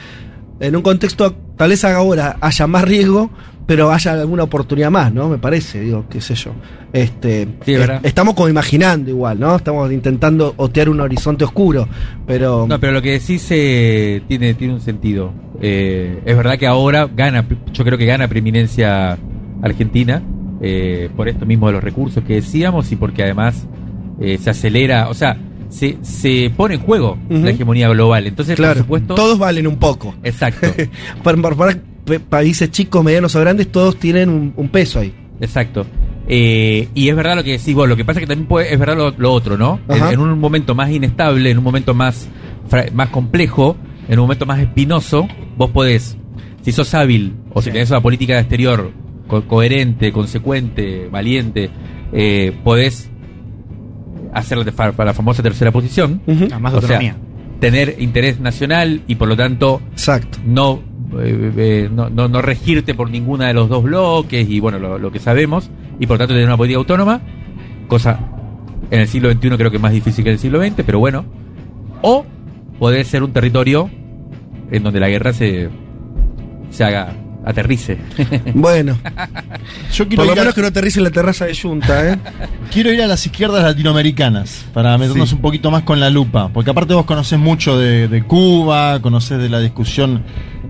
[0.60, 3.30] En un contexto, tal vez ahora haya más riesgo,
[3.70, 5.28] pero haya alguna oportunidad más, ¿no?
[5.28, 6.50] Me parece, digo, qué sé yo.
[6.92, 8.00] Este, Sí, es verdad.
[8.02, 9.54] estamos como imaginando igual, ¿no?
[9.54, 11.88] Estamos intentando otear un horizonte oscuro,
[12.26, 12.66] pero...
[12.68, 15.32] No, pero lo que decís eh, tiene, tiene un sentido.
[15.62, 19.16] Eh, es verdad que ahora gana, yo creo que gana preeminencia
[19.62, 20.20] Argentina,
[20.60, 23.68] eh, por esto mismo de los recursos que decíamos y porque además
[24.20, 28.26] eh, se acelera, o sea, se, se pone en juego la hegemonía global.
[28.26, 29.14] Entonces, claro, por supuesto.
[29.14, 30.12] todos valen un poco.
[30.24, 30.66] Exacto,
[31.22, 31.78] para, para-
[32.28, 35.12] países chicos, medianos o grandes, todos tienen un, un peso ahí.
[35.40, 35.86] exacto.
[36.32, 38.72] Eh, y es verdad lo que decís vos, lo que pasa es que también puede,
[38.72, 39.80] es verdad lo, lo otro, ¿no?
[39.88, 42.28] En, un momento más inestable, en un momento más,
[42.94, 43.76] más complejo,
[44.08, 46.16] en un momento más espinoso, vos podés,
[46.62, 47.72] si sos hábil o si Sí.
[47.72, 48.92] tenés una política de exterior
[49.26, 51.68] co- coherente, consecuente, valiente,
[52.12, 53.10] eh, podés
[54.32, 56.20] hacer la, fa- la famosa tercera posición.
[56.52, 57.16] A más O sea, autonomía.
[57.58, 60.38] tener interés nacional y por lo tanto Exacto.
[60.46, 60.80] no,
[61.18, 64.98] eh, eh, no, no, no regirte por ninguna de los dos bloques y bueno, lo,
[64.98, 67.20] lo que sabemos, y por tanto tener una política autónoma,
[67.88, 68.18] cosa
[68.90, 71.24] en el siglo XXI creo que más difícil que en el siglo XX, pero bueno,
[72.02, 72.24] o
[72.78, 73.90] poder ser un territorio
[74.70, 75.68] en donde la guerra se,
[76.70, 77.12] se haga,
[77.44, 77.98] aterrice.
[78.54, 78.96] Bueno,
[79.92, 82.12] Yo quiero por lo ir, a, menos que no aterrice en la terraza de Junta,
[82.12, 82.18] ¿eh?
[82.72, 85.34] quiero ir a las izquierdas latinoamericanas para meternos Sí.
[85.34, 86.48] un poquito más con la lupa.
[86.52, 90.22] Porque aparte vos conocés mucho de, de Cuba, conocés de la discusión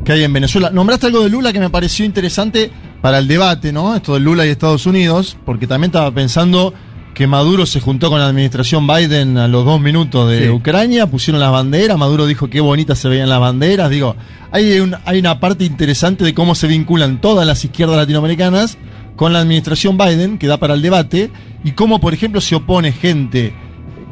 [0.05, 0.71] que hay en Venezuela.
[0.71, 2.71] Nombraste algo de Lula que me pareció interesante
[3.03, 3.95] para el debate, ¿no?
[3.95, 6.73] Esto de Lula y Estados Unidos, porque también estaba pensando
[7.15, 10.49] que Maduro se juntó con la administración Biden a los dos minutos de Sí.
[10.49, 14.17] Ucrania, pusieron las banderas, Maduro dijo qué bonitas se veían las banderas, digo,
[14.53, 18.79] hay, un- hay una parte interesante de cómo se vinculan todas las izquierdas latinoamericanas
[19.17, 21.31] con la administración Biden, que da para el debate,
[21.65, 23.53] y cómo, por ejemplo, se opone gente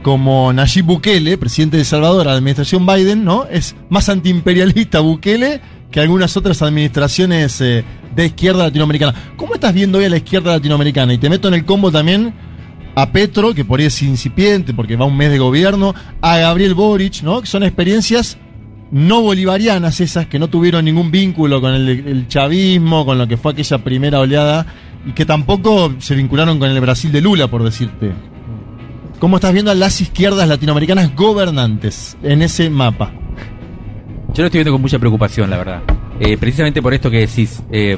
[0.02, 3.46] como Nayib Bukele, presidente de El Salvador, a la administración Biden, ¿no?
[3.50, 9.14] Es más antiimperialista Bukele que algunas otras administraciones eh, de izquierda latinoamericana.
[9.36, 11.14] ¿Cómo estás viendo hoy a la izquierda latinoamericana?
[11.14, 12.34] Y te meto en el combo también
[12.94, 16.74] a Petro, que por ahí es incipiente porque va un mes de gobierno, a Gabriel
[16.74, 17.40] Boric, ¿no?
[17.40, 18.38] Que son experiencias
[18.90, 23.36] no bolivarianas esas, que no tuvieron ningún vínculo con el, el chavismo, con lo que
[23.36, 24.66] fue aquella primera oleada,
[25.06, 28.12] y que tampoco se vincularon con el Brasil de Lula, por decirte.
[29.18, 33.12] ¿Cómo estás viendo a las izquierdas latinoamericanas gobernantes en ese mapa?
[34.34, 35.82] Yo lo estoy viendo con mucha preocupación, la verdad.
[36.20, 37.62] Eh, precisamente por esto que decís.
[37.70, 37.96] Eh,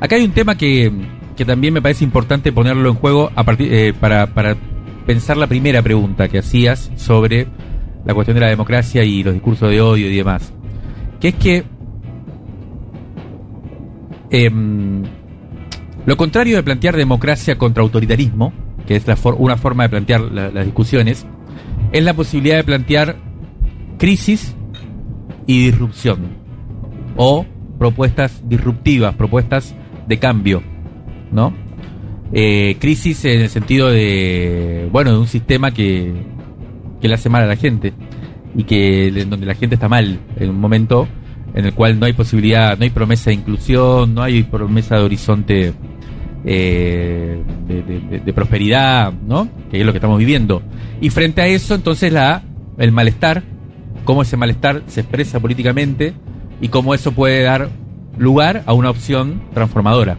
[0.00, 0.90] acá hay un tema que,
[1.36, 4.56] que también me parece importante ponerlo en juego a partir, eh, para, para
[5.06, 7.46] pensar la primera pregunta que hacías sobre
[8.04, 10.52] la cuestión de la democracia y los discursos de odio y demás.
[11.20, 11.64] Que es que
[14.30, 15.02] em,
[16.06, 18.52] lo contrario de plantear democracia contra autoritarismo,
[18.86, 21.26] que es la for- una forma de plantear la- las discusiones,
[21.92, 23.16] es la posibilidad de plantear
[23.98, 24.54] crisis
[25.46, 26.18] y disrupción.
[27.16, 27.46] O
[27.78, 29.74] propuestas disruptivas, propuestas
[30.08, 30.62] de cambio,
[31.32, 31.52] ¿no?
[32.32, 36.12] Eh, crisis en el sentido de, bueno, de un sistema que,
[37.00, 37.92] que le hace mal a la gente
[38.56, 41.06] y que en donde la gente está mal en un momento
[41.54, 45.02] en el cual no hay posibilidad, no hay promesa de inclusión, no hay promesa de
[45.02, 45.72] horizonte
[46.44, 49.48] eh, de, de- prosperidad, ¿no?
[49.70, 50.62] Que es lo que estamos viviendo.
[51.00, 52.42] Y frente a eso, entonces la
[52.76, 53.44] el malestar,
[54.04, 56.12] cómo ese malestar se expresa políticamente
[56.60, 57.68] y cómo eso puede dar
[58.16, 60.18] lugar a una opción transformadora.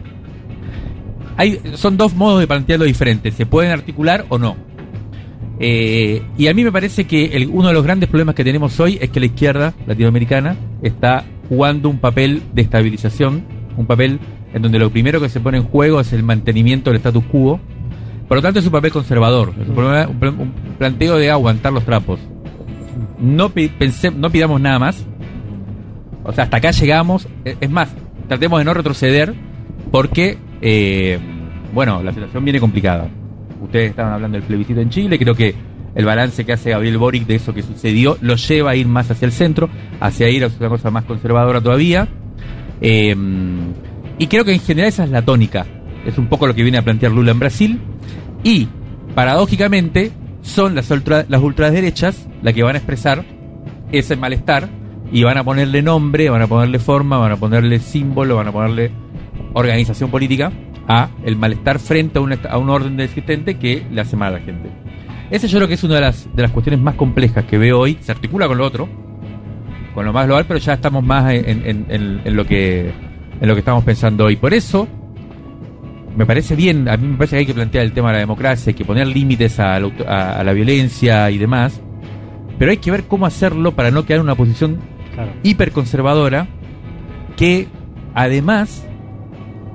[1.38, 4.56] Hay, son dos modos de plantearlo diferentes, se pueden articular o no.
[5.58, 8.98] Eh, y a mí me parece que uno de los grandes problemas que tenemos hoy
[9.00, 13.44] es que la izquierda latinoamericana está jugando un papel de estabilización,
[13.76, 14.18] un papel
[14.52, 17.60] en donde lo primero que se pone en juego es el mantenimiento del status quo.
[18.28, 21.84] Por lo tanto, es un papel conservador, es un, problema- un planteo de aguantar los
[21.84, 22.18] trapos.
[23.18, 25.04] No, pense- no pidamos nada más.
[26.24, 27.26] O sea, hasta acá llegamos.
[27.44, 27.88] E- Es más,
[28.28, 29.34] tratemos de no retroceder
[29.90, 31.18] porque, eh,
[31.72, 33.08] bueno, la situación viene complicada.
[33.62, 35.54] Ustedes estaban hablando del plebiscito en Chile, creo que
[35.94, 39.10] el balance que hace Gabriel Boric de eso que sucedió lo lleva a ir más
[39.10, 42.06] hacia el centro, hacia ir a una cosa más conservadora todavía.
[42.82, 43.16] Eh,
[44.18, 45.64] y creo que en general esa es la tónica.
[46.04, 47.80] Es un poco lo que viene a plantear Lula en Brasil.
[48.44, 48.68] Y,
[49.14, 50.10] paradójicamente,
[50.46, 53.24] son las, ultra- las ultraderechas las que van a expresar
[53.92, 54.68] ese malestar
[55.12, 58.52] y van a ponerle nombre, van a ponerle forma, van a ponerle símbolo, van a
[58.52, 58.90] ponerle
[59.54, 60.52] organización política
[60.88, 64.34] a el malestar frente a un, est- a un orden existente que le hace mal
[64.34, 64.70] a la gente.
[65.30, 67.80] Ese yo creo que es una de las, de las cuestiones más complejas que veo
[67.80, 67.98] hoy.
[68.00, 68.88] Se articula con lo otro,
[69.94, 72.92] con lo más global, pero ya estamos más en- en- en lo que
[73.40, 74.36] en lo que estamos pensando hoy.
[74.36, 74.86] Por eso,
[76.16, 78.20] me parece bien, a mí me parece que hay que plantear el tema de la
[78.20, 81.80] democracia, hay que poner límites a la, a- a la violencia y demás,
[82.58, 84.78] pero hay que ver cómo hacerlo para no quedar en una posición
[85.14, 85.32] Claro.
[85.42, 86.46] hiperconservadora
[87.36, 87.68] que
[88.14, 88.86] además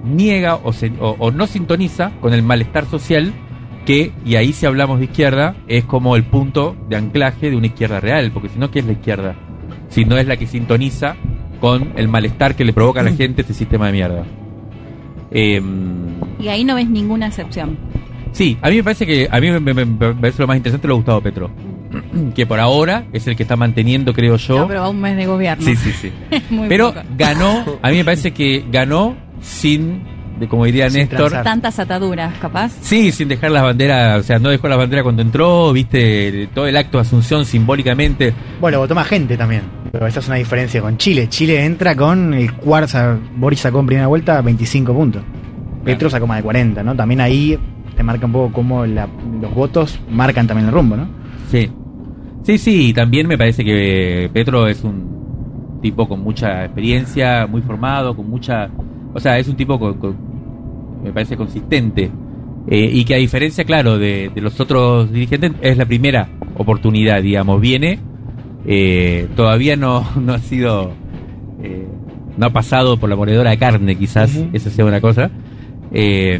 [0.03, 3.33] niega o, se- o- o no sintoniza con el malestar social
[3.85, 7.67] que, y ahí si hablamos de izquierda, es como el punto de anclaje de una
[7.67, 9.35] izquierda real, porque si no, ¿qué es la izquierda?
[9.89, 11.15] Si no es la que sintoniza
[11.59, 14.23] con el malestar que le provoca a la gente este sistema de mierda.
[15.31, 15.65] Em,
[16.41, 17.77] Y ahí no ves ninguna excepción.
[18.33, 20.55] Sí, a mí me parece que a mí me, me- me- me parece lo más
[20.57, 21.51] interesante lo de Gustavo Petro,
[22.35, 24.59] que por ahora es el que está manteniendo, creo yo.
[24.59, 25.65] No, pero va un mes de gobierno.
[25.65, 26.11] sí, sí, sí.
[26.69, 27.05] Pero poco.
[27.17, 30.01] ganó, a mí me parece que ganó sin,
[30.39, 31.43] de, como diría Sin Néstor, transar.
[31.43, 32.71] Tantas ataduras, capaz.
[32.79, 36.67] sí, sin dejar las banderas, o sea, no dejó las banderas cuando entró, viste, todo
[36.67, 38.33] el acto de asunción simbólicamente.
[38.61, 39.63] Bueno, votó más gente también.
[39.91, 41.27] Pero esa es una diferencia con Chile.
[41.27, 43.19] Chile entra con el cuarto.
[43.35, 45.21] Boris sacó en primera vuelta 25 puntos.
[45.83, 46.95] Petro sacó más de 40, ¿no?
[46.95, 47.57] También ahí
[47.95, 49.07] te marca un poco cómo la-
[49.41, 51.07] los votos marcan también el rumbo, ¿no?
[51.49, 51.69] Sí.
[52.43, 57.61] Sí, sí, y también me parece que Petro es un tipo con mucha experiencia, muy
[57.61, 58.69] formado, con mucha...
[59.13, 60.15] O sea, es un tipo con, con-
[61.03, 62.09] me parece consistente.
[62.67, 67.21] Eh, y que a diferencia, claro, de, de los otros dirigentes, es la primera oportunidad,
[67.21, 67.59] digamos.
[67.59, 67.99] Viene,
[68.65, 70.91] eh, todavía no, no ha sido...
[71.63, 71.87] eh,
[72.37, 74.49] no ha pasado por la moledora de carne, quizás, Ujú.
[74.53, 75.29] esa sea una cosa.
[75.93, 76.39] Eh,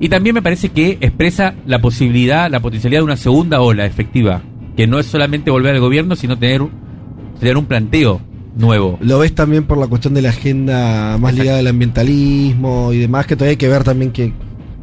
[0.00, 4.42] y también me parece que expresa la posibilidad, la potencialidad de una segunda ola efectiva,
[4.76, 6.62] que no es solamente volver al gobierno, sino tener,
[7.38, 8.20] tener un planteo
[8.56, 8.98] nuevo.
[9.00, 11.42] Lo ves también por la cuestión de la agenda más Exacto.
[11.42, 14.32] ligada al ambientalismo y demás, que todavía hay que ver también que,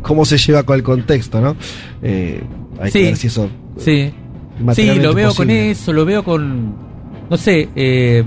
[0.01, 1.55] cómo se lleva con el contexto, ¿no?
[2.01, 2.41] Eh,
[2.79, 2.99] hay Sí.
[2.99, 3.49] que ver si eso.
[3.77, 4.13] Sí.
[4.57, 6.75] Sí, materialmente lo veo con eso, lo veo con.
[7.29, 8.23] No sé, eh,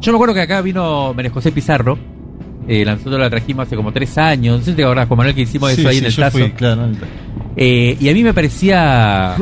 [0.00, 1.96] yo me acuerdo que acá vino María José Pizarro.
[2.66, 4.58] Eh, nosotros la trajimos hace como tres años.
[4.58, 6.12] No sé si te acordás, Juan Manuel, que hicimos Sí, eso ahí sí, en el
[6.12, 6.38] yo tazo.
[6.38, 6.96] fui, claro, el-
[7.56, 9.36] Eh, y a mí me parecía.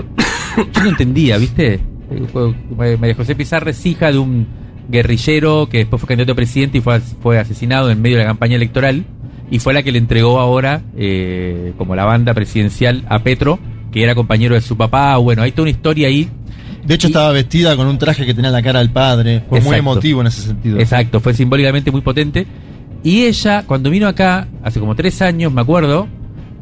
[0.56, 1.74] Yo no entendía, ¿viste?
[2.10, 4.46] Eh, María José Pizarro es hija de un
[4.88, 8.28] guerrillero que después fue candidato a presidente y fue, fue asesinado en medio de la
[8.28, 9.04] campaña electoral.
[9.50, 13.58] Y fue la que le entregó ahora, eh, como la banda presidencial, a Petro,
[13.92, 15.16] que era compañero de su papá.
[15.18, 16.28] Bueno, hay toda una historia ahí.
[16.86, 19.42] De hecho, Y- estaba vestida con un traje que tenía la cara del padre.
[19.48, 20.78] Fue muy emotivo en ese sentido.
[20.80, 22.46] Exacto, fue simbólicamente muy potente.
[23.02, 26.06] Y ella, cuando vino acá, hace como tres años, me acuerdo,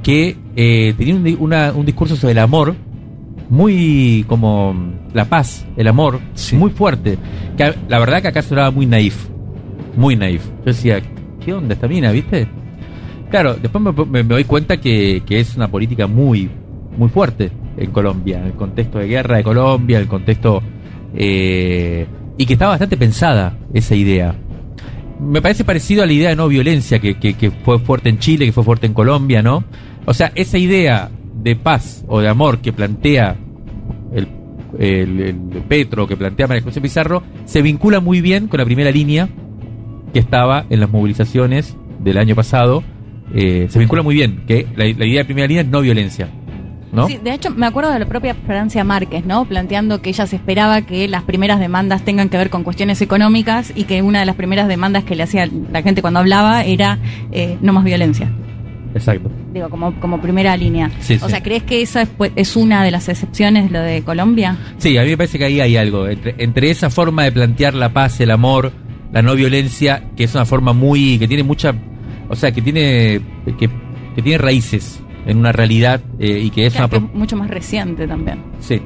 [0.02, 2.74] que eh, tenía un, una- un discurso sobre el amor,
[3.48, 4.74] muy como
[5.12, 6.56] la paz, el amor, Sí.
[6.56, 7.18] muy fuerte.
[7.56, 9.28] Que la verdad que acá sonaba muy naif,
[9.96, 10.44] muy naif.
[10.46, 11.00] Yo decía,
[11.44, 12.46] ¿qué onda esta mina, viste?
[13.30, 16.48] Claro, después me, me- me doy cuenta que, que es una política muy,
[16.96, 20.62] muy fuerte en Colombia, en el contexto de guerra de Colombia, el contexto...
[21.14, 22.06] eh,
[22.38, 24.34] y que estaba bastante pensada esa idea.
[25.20, 28.18] Me parece parecido a la idea de no violencia que, que- que fue fuerte en
[28.18, 29.64] Chile, que fue fuerte en Colombia, ¿no?
[30.06, 31.10] O sea, esa idea
[31.42, 33.36] de paz o de amor que plantea
[34.14, 34.26] el,
[34.78, 39.28] el- Petro, que plantea María José Pizarro, se vincula muy bien con la primera línea
[40.12, 42.82] que estaba en las movilizaciones del año pasado.
[43.34, 46.28] Eh, se vincula muy bien, que la, la idea de primera línea es no violencia,
[46.92, 47.06] ¿no?
[47.06, 49.44] Sí, de hecho, me acuerdo de la propia Francia Márquez, ¿no?
[49.44, 53.72] Planteando que ella se esperaba que las primeras demandas tengan que ver con cuestiones económicas
[53.74, 56.98] y que una de las primeras demandas que le hacía la gente cuando hablaba era
[57.32, 58.30] eh, no más violencia.
[58.94, 59.30] Exacto.
[59.52, 60.90] Digo, como, como primera línea.
[61.00, 61.30] Sí, o sí.
[61.30, 64.56] sea, ¿crees que esa es, pues, es una de las excepciones, lo de Colombia?
[64.78, 66.08] Sí, a mí me parece que ahí hay algo.
[66.08, 68.72] Entre, entre esa forma de plantear la paz, el amor,
[69.12, 71.18] la no violencia, que es una forma muy.
[71.20, 71.72] que tiene mucha.
[72.28, 73.20] o sea, que tiene.
[73.58, 73.70] que,
[74.16, 76.86] que tiene raíces en una realidad eh, y que es una.
[76.86, 78.42] es mucho más reciente también.
[78.60, 78.80] Sí.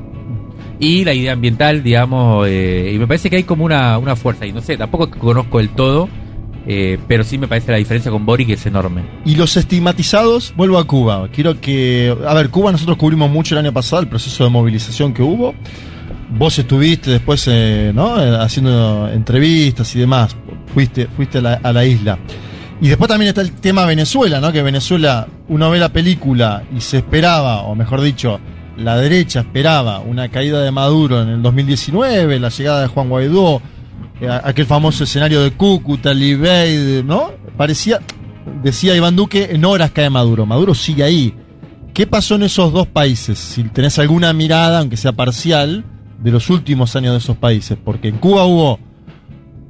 [0.81, 4.45] Y la idea ambiental, digamos, eh, y me parece que hay como una, una fuerza,
[4.45, 6.09] y no sé, tampoco conozco del todo,
[6.67, 9.03] eh, pero sí me parece la diferencia con Boric es enorme.
[9.25, 11.29] Y los estigmatizados, vuelvo a Cuba.
[11.33, 12.15] Quiero que.
[12.27, 15.55] A ver, Cuba nosotros cubrimos mucho el año pasado el proceso de movilización que hubo.
[16.37, 18.15] Vos estuviste después, eh, ¿no?
[18.15, 20.35] Haciendo entrevistas y demás.
[20.73, 22.19] Fuiste, fuiste a la, a la isla.
[22.81, 24.53] Y después también está el tema Venezuela, ¿no?
[24.53, 28.41] Que Venezuela, uno ve la película y se esperaba, o mejor dicho,
[28.77, 33.63] la derecha esperaba una caída de Maduro en el 2019, la llegada de Juan Guaidó,
[34.21, 37.31] eh, aquel famoso escenario de Cúcuta, Libey, ¿no?
[37.57, 38.01] Parecía,
[38.63, 40.45] decía Iván Duque, en horas cae Maduro.
[40.45, 41.35] Maduro sigue ahí.
[41.93, 43.39] ¿Qué pasó en esos dos países?
[43.39, 45.85] Si tenés alguna mirada, aunque sea parcial,
[46.21, 47.79] de los últimos años de esos países.
[47.83, 48.81] Porque en Cuba hubo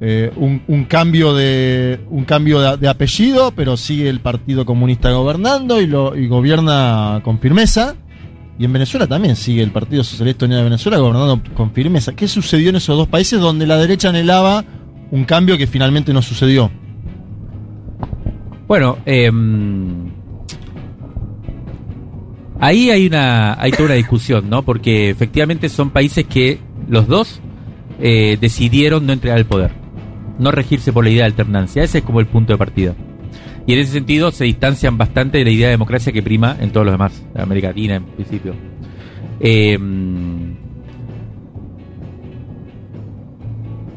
[0.07, 5.81] eh, un, cambio de un cambio de, de apellido, pero sigue el Partido Comunista gobernando
[5.81, 7.95] y, lo, y gobierna con firmeza.
[8.59, 12.15] Y en Venezuela también sigue el Partido Socialista Unido de Venezuela gobernando con firmeza.
[12.15, 14.63] ¿Qué sucedió en esos dos países donde la derecha anhelaba
[15.09, 16.69] un cambio que finalmente no sucedió?
[18.67, 19.31] Bueno, eh,
[22.59, 24.61] ahí hay una hay toda una discusión, ¿no?
[24.61, 27.41] Porque efectivamente son países que los dos
[27.99, 29.71] eh, decidieron no entregar el poder,
[30.39, 31.83] no regirse por la idea de alternancia.
[31.83, 32.95] Ese es como el punto de partida.
[33.67, 36.71] Y en ese sentido se distancian bastante de la idea de democracia que prima en
[36.71, 38.53] todos los demás, en América Latina en principio.
[39.39, 39.77] Eh,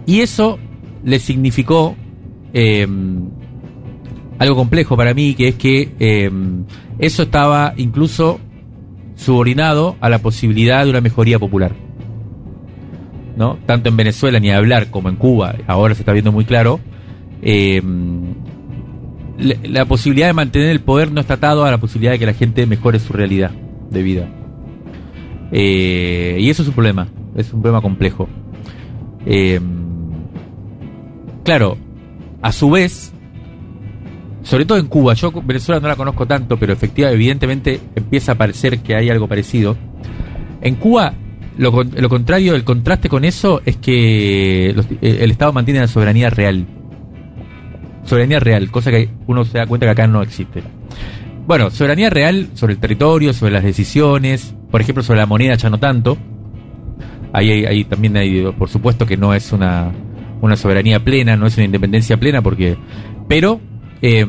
[0.07, 0.59] y eso
[1.05, 1.95] le significó
[2.55, 2.87] eh,
[4.39, 6.31] algo complejo para mí, que es que eh,
[6.99, 8.41] eso estaba incluso
[9.17, 11.88] subordinado a la posibilidad de una mejoría popular.
[13.39, 13.57] ¿No?
[13.67, 16.81] Tanto en Venezuela ni hablar como en Cuba, ahora se está viendo muy claro.
[17.41, 17.81] eh,
[19.39, 22.33] la, posibilidad de mantener el poder no está atado a la posibilidad de que la
[22.33, 23.53] gente mejore su realidad
[23.91, 24.29] de vida.
[25.53, 28.29] Eh, y eso es un problema, es un problema complejo.
[29.25, 29.61] Eh,
[31.45, 31.77] claro,
[32.43, 33.13] a su vez,
[34.43, 38.35] sobre todo en Cuba, yo Venezuela no la conozco tanto, pero efectivamente, evidentemente empieza a
[38.35, 39.77] parecer que hay algo parecido.
[40.61, 41.15] En Cuba,
[41.59, 45.89] lo, lo contrario, el contraste con eso es que los- eh, el Estado mantiene la
[45.89, 46.67] soberanía real.
[48.05, 50.63] Soberanía real, cosa que uno se da cuenta que acá no existe.
[51.47, 55.69] Bueno, soberanía real sobre el territorio, sobre las decisiones, por ejemplo, sobre la moneda ya
[55.71, 56.17] no tanto.
[57.33, 59.93] Ahí, hay- ahí también hay, por supuesto que no es una,
[60.41, 62.77] una soberanía plena, no es una independencia plena, porque,
[63.29, 63.61] pero
[64.01, 64.25] eh,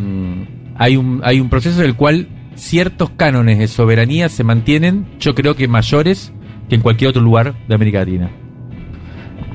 [0.75, 5.33] hay un hay un proceso en el cual ciertos cánones de soberanía se mantienen, yo
[5.35, 6.33] creo que mayores
[6.69, 8.29] que en cualquier otro lugar de América Latina.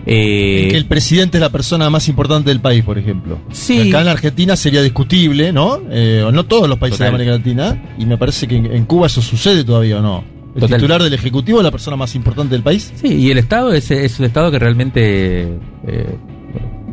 [0.07, 3.39] Eh, que el presidente es la persona más importante del país, por ejemplo.
[3.53, 3.89] Sí.
[3.89, 5.81] Acá en la Argentina sería discutible, ¿no?
[5.91, 7.13] Eh, no todos los países Total.
[7.13, 7.95] de América Latina.
[7.99, 10.25] Y me parece que en, en Cuba eso sucede todavía, ¿o no?
[10.55, 10.79] El Total.
[10.79, 12.93] titular del Ejecutivo es la persona más importante del país.
[12.97, 16.17] Sí, y el Estado es, es un Estado que realmente eh,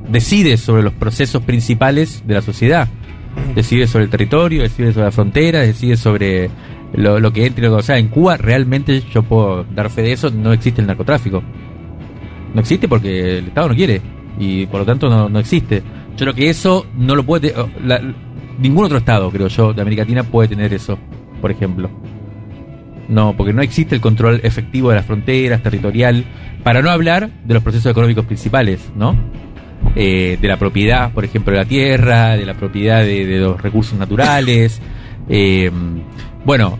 [0.09, 2.87] decide sobre los procesos principales de la sociedad.
[3.55, 6.49] Decide sobre el territorio, decide sobre la frontera, decide sobre
[6.93, 7.67] lo, lo que entre.
[7.69, 11.41] O sea, en Cuba realmente yo puedo dar fe de eso, no existe el narcotráfico.
[12.53, 14.01] No existe porque el Estado no quiere
[14.39, 15.81] y por lo tanto no, no existe.
[16.17, 17.53] Yo creo que eso no lo puede...
[17.83, 18.01] la-
[18.59, 20.97] ningún otro Estado, creo yo, de América Latina puede tener eso,
[21.39, 21.89] por ejemplo.
[23.07, 26.23] No, porque no existe el control efectivo de las fronteras, territorial,
[26.63, 29.15] para no hablar de los procesos económicos principales, ¿no?
[29.95, 33.59] Eh, de la propiedad, por ejemplo, de la tierra, de la propiedad de, de los
[33.61, 34.79] recursos naturales.
[35.27, 35.71] Eh,
[36.45, 36.77] bueno,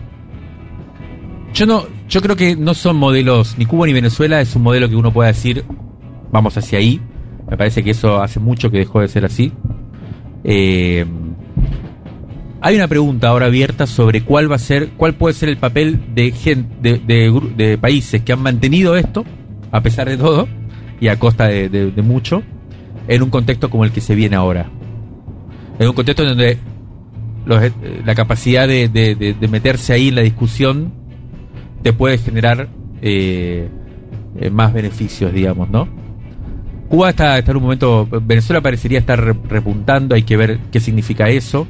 [1.54, 4.88] yo no, yo creo que no son modelos, ni Cuba ni Venezuela es un modelo
[4.88, 5.64] que uno pueda decir,
[6.30, 7.00] vamos hacia ahí.
[7.50, 9.52] Me parece que eso hace mucho que dejó de ser así.
[10.44, 11.04] Eh,
[12.60, 16.00] hay una pregunta ahora abierta sobre cuál va a ser, cuál puede ser el papel
[16.14, 19.24] de, gen- de, de de países que han mantenido esto,
[19.72, 20.48] a pesar de todo,
[21.00, 22.42] y a costa de, de- mucho,
[23.08, 24.70] en un contexto como el que se viene ahora.
[25.78, 26.58] En un contexto donde
[27.46, 27.72] los- eh,
[28.04, 29.14] la capacidad de, de-
[29.48, 30.92] meterse ahí en la discusión
[31.82, 32.68] te puede generar
[33.00, 33.68] eh,
[34.40, 35.88] eh, más beneficios, digamos, ¿no?
[36.88, 40.78] Cuba está, está en un momento, Venezuela parecería estar re- repuntando, hay que ver qué
[40.78, 41.66] significa eso.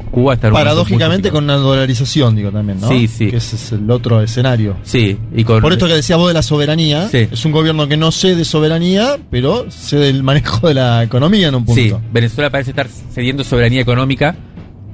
[0.00, 2.88] Eh, Cuba está en Paradójicamente con una dolarización, digo también, ¿no?
[2.88, 3.28] Sí, sí.
[3.30, 4.76] Que ese es el otro escenario.
[4.82, 5.60] Sí, y con...
[5.60, 7.28] Por esto que decía vos de la soberanía, Sí.
[7.30, 11.54] es un gobierno que no cede soberanía, pero cede el manejo de la economía en
[11.56, 11.80] un punto.
[11.80, 14.36] Sí, Venezuela parece estar cediendo soberanía económica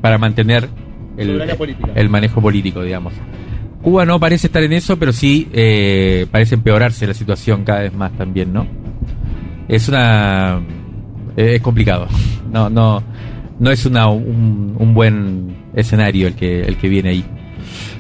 [0.01, 0.69] para mantener
[1.19, 1.91] el, política.
[1.95, 3.13] el manejo político, digamos.
[3.83, 7.93] Cuba no parece estar en eso, pero sí eh, parece empeorarse la situación cada vez
[7.95, 8.67] más también, ¿no?
[9.69, 10.61] Es una...
[11.37, 12.07] eh, es complicado.
[12.51, 13.03] No, no,
[13.61, 17.25] no es una, un, un buen escenario el que, el que viene ahí.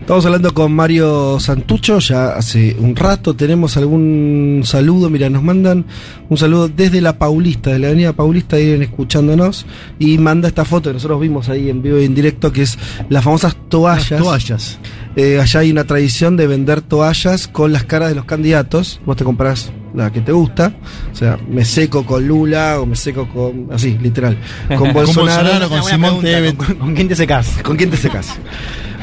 [0.00, 3.34] Estamos hablando con Mario Santucho ya hace un rato.
[3.34, 5.08] Tenemos algún saludo.
[5.08, 5.84] Mira, nos mandan
[6.28, 9.66] un saludo desde la Paulista, de la Avenida Paulista, vienen escuchándonos.
[10.00, 12.76] Y manda esta foto que nosotros vimos ahí en vivo y en directo, que es
[13.08, 14.10] las famosas toallas.
[14.10, 14.78] Las toallas.
[15.14, 19.00] Eh, allá hay una tradición de vender toallas con las caras de los candidatos.
[19.06, 20.72] Vos te comprás la que te gusta.
[21.12, 23.68] O sea, me seco con Lula o me seco con.
[23.72, 24.36] Así, literal.
[24.76, 25.42] Con Bolsonaro.
[25.50, 26.56] Bolsonaro, con Simón Tebet.
[26.56, 27.48] ¿con, con quién te secas?
[27.62, 28.28] ¿Con quién te secas?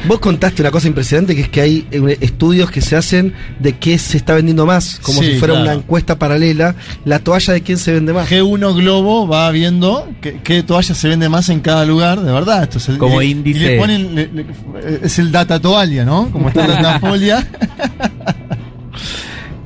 [0.06, 3.72] Vos contaste una cosa impresionante que es que hay eh, estudios que se hacen de
[3.78, 5.64] qué se está vendiendo más, como Sí, si fuera claro.
[5.70, 8.30] una encuesta paralela, la toalla de quién se vende más.
[8.30, 12.62] G1 Globo va viendo qué, qué toalla se vende más en cada lugar, de verdad.
[12.62, 13.58] Esto es el, Como y- índice.
[13.58, 14.46] Y le ponen, le- le-
[15.02, 16.30] es el data toalla, ¿no?
[16.30, 17.44] Como está el datafolia.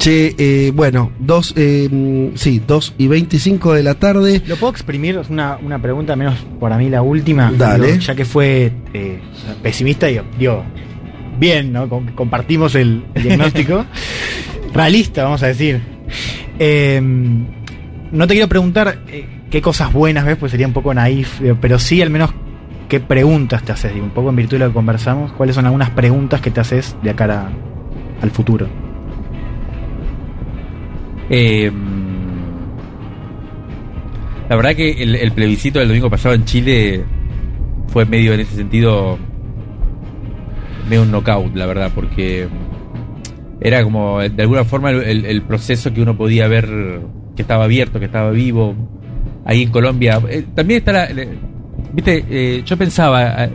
[0.03, 4.43] Che, eh, bueno, dos, eh, sí, dos y 25 de la tarde.
[4.49, 5.17] ¿Lo puedo exprimir?
[5.17, 7.53] Es una, una pregunta, menos para mí la última.
[7.57, 7.87] Dale.
[7.93, 9.21] Digo, ya que fue eh,
[9.63, 10.65] pesimista, digo, digo,
[11.39, 11.89] bien, ¿no?
[11.89, 13.87] Com- compartimos el, el diagnóstico.
[14.75, 15.81] Realista, vamos a decir.
[16.59, 21.41] Eh, no te quiero preguntar eh, qué cosas buenas ves, pues sería un poco naif,
[21.61, 22.31] pero sí al menos
[22.89, 25.31] qué preguntas te haces, digo, un poco en virtud de lo que conversamos.
[25.31, 27.53] ¿Cuáles son algunas preguntas que te haces de cara
[28.21, 28.67] al futuro?
[31.35, 31.73] Eh,
[34.51, 37.05] la verdad que el, plebiscito del domingo pasado en Chile
[37.89, 39.19] fue medio en ese sentido
[40.91, 42.49] medio un knockout, la verdad, porque
[43.63, 47.01] era como de alguna forma el, proceso que uno podía ver
[47.35, 48.75] que estaba abierto, que estaba vivo
[49.47, 50.21] ahí en Colombia.
[50.29, 51.09] Eh, también está la,
[51.95, 53.51] viste, eh, yo pensaba, eh,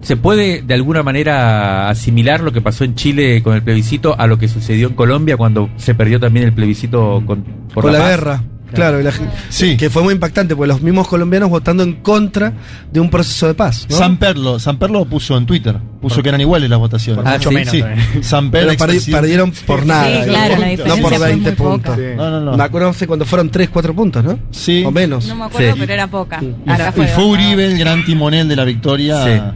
[0.00, 4.26] ¿se puede de alguna manera asimilar lo que pasó en Chile con el plebiscito a
[4.26, 8.08] lo que sucedió en Colombia cuando se perdió también el plebiscito con, por con la,
[8.08, 8.42] guerra.
[8.72, 9.12] Claro, la
[9.48, 9.76] Sí.
[9.76, 12.52] que fue muy impactante, porque los mismos colombianos votando en contra
[12.92, 13.86] de un proceso de paz.
[13.88, 13.96] ¿no?
[13.96, 17.24] San Perlo, San Perlo puso en Twitter, puso que eran iguales las votaciones.
[17.26, 17.82] Ah, mucho sí, menos sí.
[18.22, 18.72] San Perlo
[19.10, 20.06] perdieron por nada.
[20.24, 21.70] Sí, claro, la no por fue 20 muy poca.
[21.70, 21.96] puntos.
[21.96, 22.02] Sí.
[22.16, 22.56] No, no, no.
[22.56, 24.38] Me acuerdo cuando fueron 3, 4 puntos, ¿no?
[24.50, 24.82] Sí.
[24.84, 25.26] O menos.
[25.26, 25.78] No me acuerdo, Sí.
[25.80, 26.40] pero era poca.
[26.40, 26.54] Sí.
[26.66, 27.24] Y, fue.
[27.24, 29.54] Uribe el gran timonel de la victoria.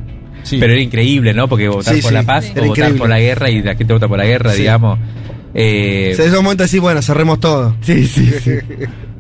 [0.51, 0.57] Sí.
[0.59, 1.48] Pero era increíble, ¿no?
[1.48, 3.92] Porque votar Sí, por sí, la paz o votar por la guerra y la gente
[3.92, 4.62] vota por la guerra, Sí.
[4.62, 4.98] digamos.
[5.55, 7.76] Eh, O sea, en ese momento decís, bueno, cerremos todo.
[7.80, 8.53] Sí, sí, sí.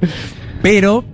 [0.62, 1.04] Pero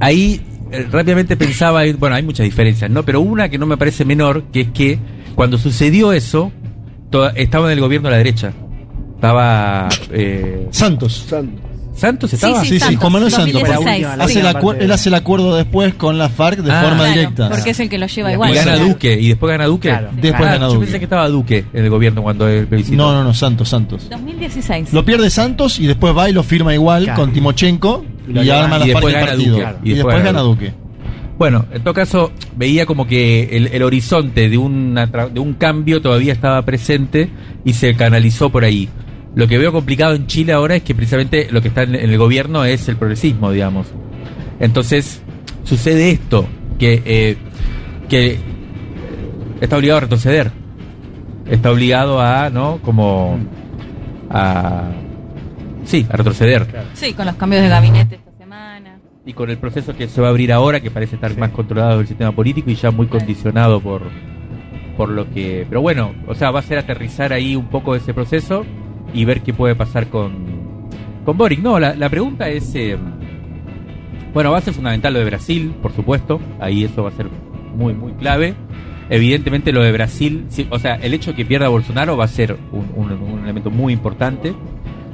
[0.00, 0.40] ahí
[0.72, 3.04] eh, rápidamente pensaba, bueno, hay muchas diferencias, ¿no?
[3.04, 4.98] Pero una que no me parece menor, que es que
[5.34, 6.50] cuando sucedió eso,
[7.10, 8.52] toda- estaba en el gobierno de la derecha.
[9.14, 9.88] Estaba...
[10.12, 11.26] eh, Santos.
[11.28, 11.60] ¿Santos
[11.96, 12.60] estaba?
[12.62, 13.52] Sí, Sí, sí, Santos, Juan Manuel Santos.
[13.52, 13.84] 2016.
[13.84, 16.28] Para la última, la Hace el acuer- él de- hace el acuerdo después con la
[16.28, 17.48] FARC de Ah, forma Claro, directa.
[17.50, 18.54] Porque es el que lo lleva Y Y igual.
[18.54, 19.88] gana Duque, y después gana Duque.
[19.88, 20.08] Claro.
[20.14, 20.84] Después Ah, gana Yo Duque.
[20.86, 22.96] pensé que estaba Duque en el gobierno cuando el plebiscito.
[22.96, 24.08] No, no, no, Santos, Santos.
[24.10, 24.92] 2016.
[24.92, 27.20] Lo pierde Santos y después va y lo firma igual Claro.
[27.22, 29.56] con Timochenko Y y, lo lleva- arma y la después FARC de gana partido.
[29.56, 29.90] Duque.
[29.90, 30.72] Y, después gana Duque.
[31.38, 35.52] Bueno, en todo caso, veía como que el, el horizonte de, una tra- de un
[35.52, 37.28] cambio todavía estaba presente
[37.62, 38.88] y se canalizó por ahí.
[39.36, 42.16] Lo que veo complicado en Chile ahora es que precisamente lo que está en, el
[42.16, 43.86] gobierno es el progresismo, digamos.
[44.58, 45.22] Entonces,
[45.62, 46.46] sucede esto,
[46.78, 47.36] que, eh,
[48.08, 48.38] que
[49.60, 50.52] está obligado a retroceder.
[51.50, 52.78] Está obligado a, ¿no?
[52.80, 53.38] Como
[54.30, 54.84] a...
[55.84, 56.66] Sí, a retroceder.
[56.94, 58.98] Sí, con los cambios de gabinete esta semana.
[59.26, 61.38] Y con el proceso que se va a abrir ahora, que parece estar Sí.
[61.38, 64.00] más controlado del sistema político y ya muy condicionado por,
[64.96, 65.66] por lo que...
[65.68, 68.64] Pero bueno, o sea, va a ser aterrizar ahí un poco ese proceso
[69.14, 70.88] y ver qué puede pasar con,
[71.24, 71.60] con Boric.
[71.60, 72.74] No, la, la pregunta es...
[72.74, 72.96] eh,
[74.34, 76.40] bueno, va a ser fundamental lo de Brasil, por supuesto.
[76.60, 77.26] Ahí eso va a ser
[77.74, 78.54] muy, muy clave.
[79.08, 82.28] Evidentemente lo de Brasil, sí, o sea, el hecho de que pierda Bolsonaro va a
[82.28, 84.52] ser un, un- un elemento muy importante.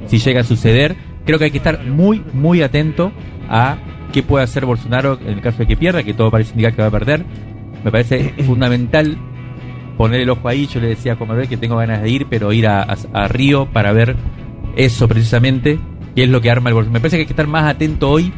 [0.07, 3.11] Si llega a suceder, creo que hay que estar muy, muy atento
[3.47, 3.77] a
[4.11, 6.81] qué puede hacer Bolsonaro en el caso de que pierda, que todo parece indicar que
[6.81, 7.23] va a perder.
[7.85, 9.15] Me parece fundamental
[9.97, 10.67] poner el ojo ahí.
[10.67, 13.27] Yo le decía a Manuel que tengo ganas de ir, pero ir a, a- a
[13.27, 14.15] Río para ver
[14.75, 15.79] eso precisamente,
[16.15, 16.93] qué es lo que arma el Bolsonaro.
[16.93, 18.31] Me parece que hay que estar más atento hoy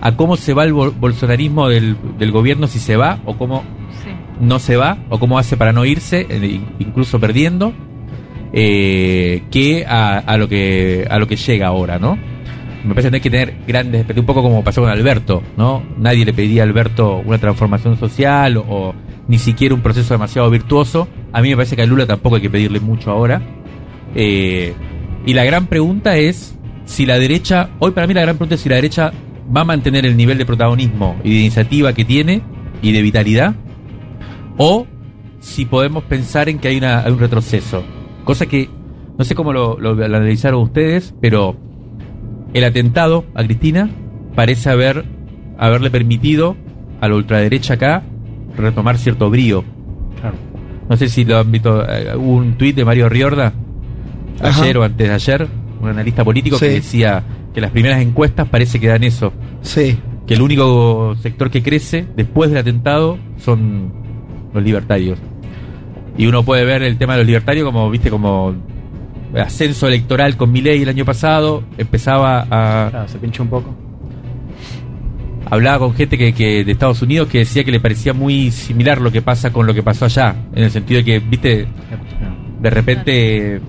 [0.00, 3.62] a cómo se va el bol- bolsonarismo del, del gobierno, si se va o cómo
[4.04, 4.10] Sí.
[4.40, 7.72] no se va o cómo hace para no irse, eh, incluso perdiendo,
[8.52, 12.18] eh, que a, a lo que a lo que llega ahora, ¿no?
[12.88, 15.82] Me parece que hay que tener grandes un poco como pasó con Alberto, ¿no?
[15.98, 18.94] Nadie le pedía a Alberto una transformación social o,
[19.28, 21.06] ni siquiera un proceso demasiado virtuoso.
[21.30, 23.42] A mí me parece que a Lula tampoco hay que pedirle mucho ahora.
[24.14, 24.72] Eh,
[25.26, 28.62] y la gran pregunta es si la derecha, hoy para mí la gran pregunta es
[28.62, 29.12] si la derecha
[29.54, 32.40] va a mantener el nivel de protagonismo y de iniciativa que tiene
[32.80, 33.54] y de vitalidad
[34.56, 34.86] o
[35.40, 37.84] si podemos pensar en que hay, una, un retroceso.
[38.24, 38.70] Cosa que
[39.18, 41.67] no sé cómo lo analizaron ustedes, pero
[42.54, 43.90] el atentado a Cristina
[44.34, 45.04] parece haber
[45.58, 46.56] haberle permitido
[47.00, 48.02] a la ultraderecha acá
[48.56, 49.64] retomar cierto brío.
[50.88, 51.84] No sé si lo han visto.
[51.88, 53.52] eh, hubo un tuit de Mario Riorda
[54.40, 54.62] Ajá.
[54.62, 55.46] ayer o antes de ayer,
[55.80, 57.22] un analista político que decía
[57.54, 59.32] que las primeras encuestas parece que dan eso,
[59.62, 59.98] Sí.
[60.26, 63.92] que el único sector que crece después del atentado son
[64.54, 65.18] los libertarios.
[66.16, 68.54] Y uno puede ver el tema de los libertarios como, viste, como
[69.36, 73.74] ascenso electoral con Milei el año pasado, empezaba a Claro, se pinchó un poco.
[75.50, 79.00] hablaba con gente que, que de Estados Unidos que decía que le parecía muy similar
[79.00, 81.66] lo que pasa con lo que pasó allá, en el sentido de que, viste,
[82.60, 83.60] de repente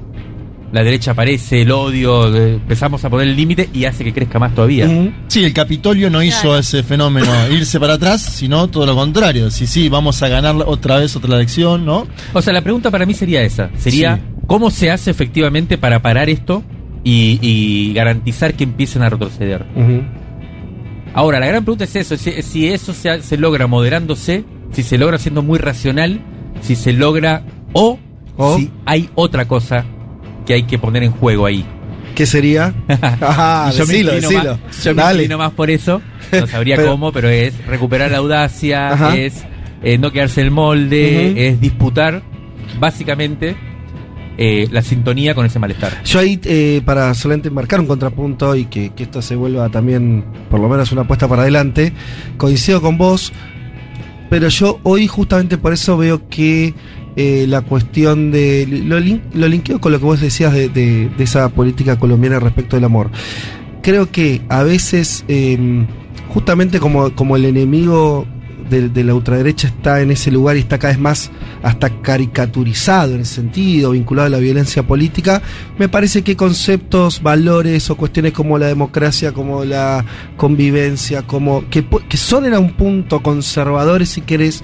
[0.71, 4.53] la derecha aparece, el odio, empezamos a poner el límite y hace que crezca más
[4.53, 4.87] todavía.
[5.27, 6.59] Sí, el Capitolio no hizo Claro.
[6.59, 9.49] ese fenómeno, irse para atrás, sino todo lo contrario.
[9.49, 12.05] Sí, sí, vamos a ganar otra vez otra elección, ¿no?
[12.33, 14.21] O sea, la pregunta para mí sería esa, sería Sí.
[14.49, 16.61] ¿Cómo se hace efectivamente para parar esto
[17.05, 19.65] y, y garantizar que empiecen a retroceder?
[21.13, 24.43] Ahora, la gran pregunta es eso, si, si eso se, logra moderándose,
[24.73, 26.19] si se logra siendo muy racional,
[26.61, 27.43] si se logra
[27.73, 27.97] o,
[28.37, 28.57] O.
[28.57, 29.85] si hay otra cosa
[30.45, 31.65] que hay que poner en juego ahí.
[32.15, 32.73] ¿Qué sería?
[33.21, 34.57] Ajá, yo me decilo, inclino decilo.
[34.67, 35.13] más- yo me Dale.
[35.23, 39.15] inclino más por eso, no sabría Pero- cómo, pero es recuperar la audacia, Ajá.
[39.15, 39.43] es
[39.83, 42.21] eh, no quedarse en el molde, es disputar
[42.79, 43.55] básicamente
[44.41, 46.01] eh, la sintonía con ese malestar.
[46.05, 50.61] Yo ahí, eh, para solamente marcar un contrapunto y que, esto se vuelva también, por
[50.61, 51.91] lo menos, una apuesta para adelante,
[52.37, 53.33] coincido con vos,
[54.29, 56.73] pero yo hoy justamente por eso veo que
[57.17, 58.65] eh, la cuestión de...
[58.85, 59.47] Lo, lin- lo
[59.81, 63.09] con lo que vos decías de, de- de esa política colombiana respecto del amor.
[63.81, 65.85] Creo que a veces, eh,
[66.29, 68.25] justamente como, como el enemigo
[68.69, 71.31] de, la ultraderecha está en ese lugar y está cada vez más
[71.63, 75.41] hasta caricaturizado en ese sentido, vinculado a la violencia política,
[75.77, 80.05] me parece que conceptos, valores o cuestiones como la democracia, como la
[80.37, 81.85] convivencia, como que,
[82.17, 84.63] son en un punto conservadores si querés,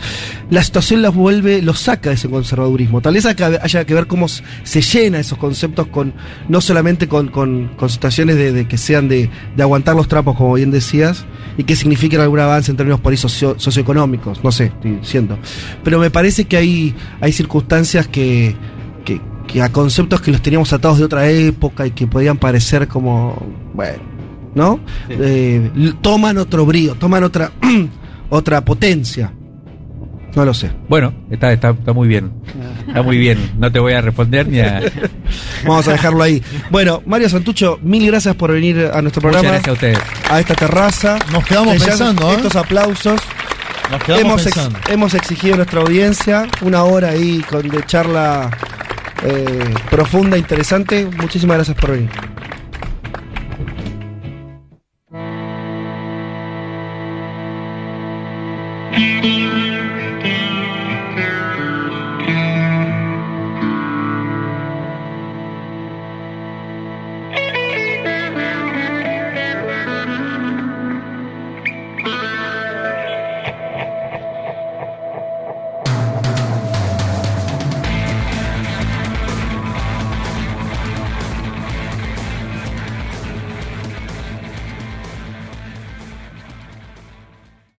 [0.50, 3.02] la situación los vuelve, los saca de ese conservadurismo.
[3.02, 6.14] Tal vez haya que ver cómo se llena esos conceptos con,
[6.50, 9.30] no solamente con, con- situaciones de, que sean de,
[9.60, 11.26] aguantar los trapos, como bien decías,
[11.58, 15.38] y que signifiquen algún avance en términos por socio- socioeconómicos, no sé, estoy diciendo.
[15.84, 18.56] Pero me parece que hay, hay circunstancias que,
[19.04, 22.88] que, que a conceptos que los teníamos atados de otra época y que podían parecer
[22.88, 23.36] como,
[23.74, 24.04] bueno,
[24.54, 24.80] ¿no?
[25.08, 25.16] Sí.
[25.20, 27.52] Eh, toman otro brío, toman otra,
[28.30, 29.32] otra potencia.
[30.36, 30.70] No lo sé.
[30.90, 32.34] Bueno, está, está, está muy bien.
[32.88, 34.82] Está muy bien, no te voy a responder ni a...
[35.66, 36.44] Vamos a dejarlo ahí.
[36.70, 40.00] Bueno, Mario Santucho, mil gracias por venir a nuestro Muchas programa, gracias a ustedes.
[40.30, 41.20] a esta terraza.
[41.32, 42.36] Nos quedamos Que ya pensando, ¿eh?
[42.36, 43.22] Estos aplausos.
[43.92, 48.50] Nos Hemos, ex- hemos exigido a nuestra audiencia una hora ahí con, de charla
[49.24, 51.06] eh, profunda, interesante.
[51.18, 52.10] Muchísimas gracias por venir.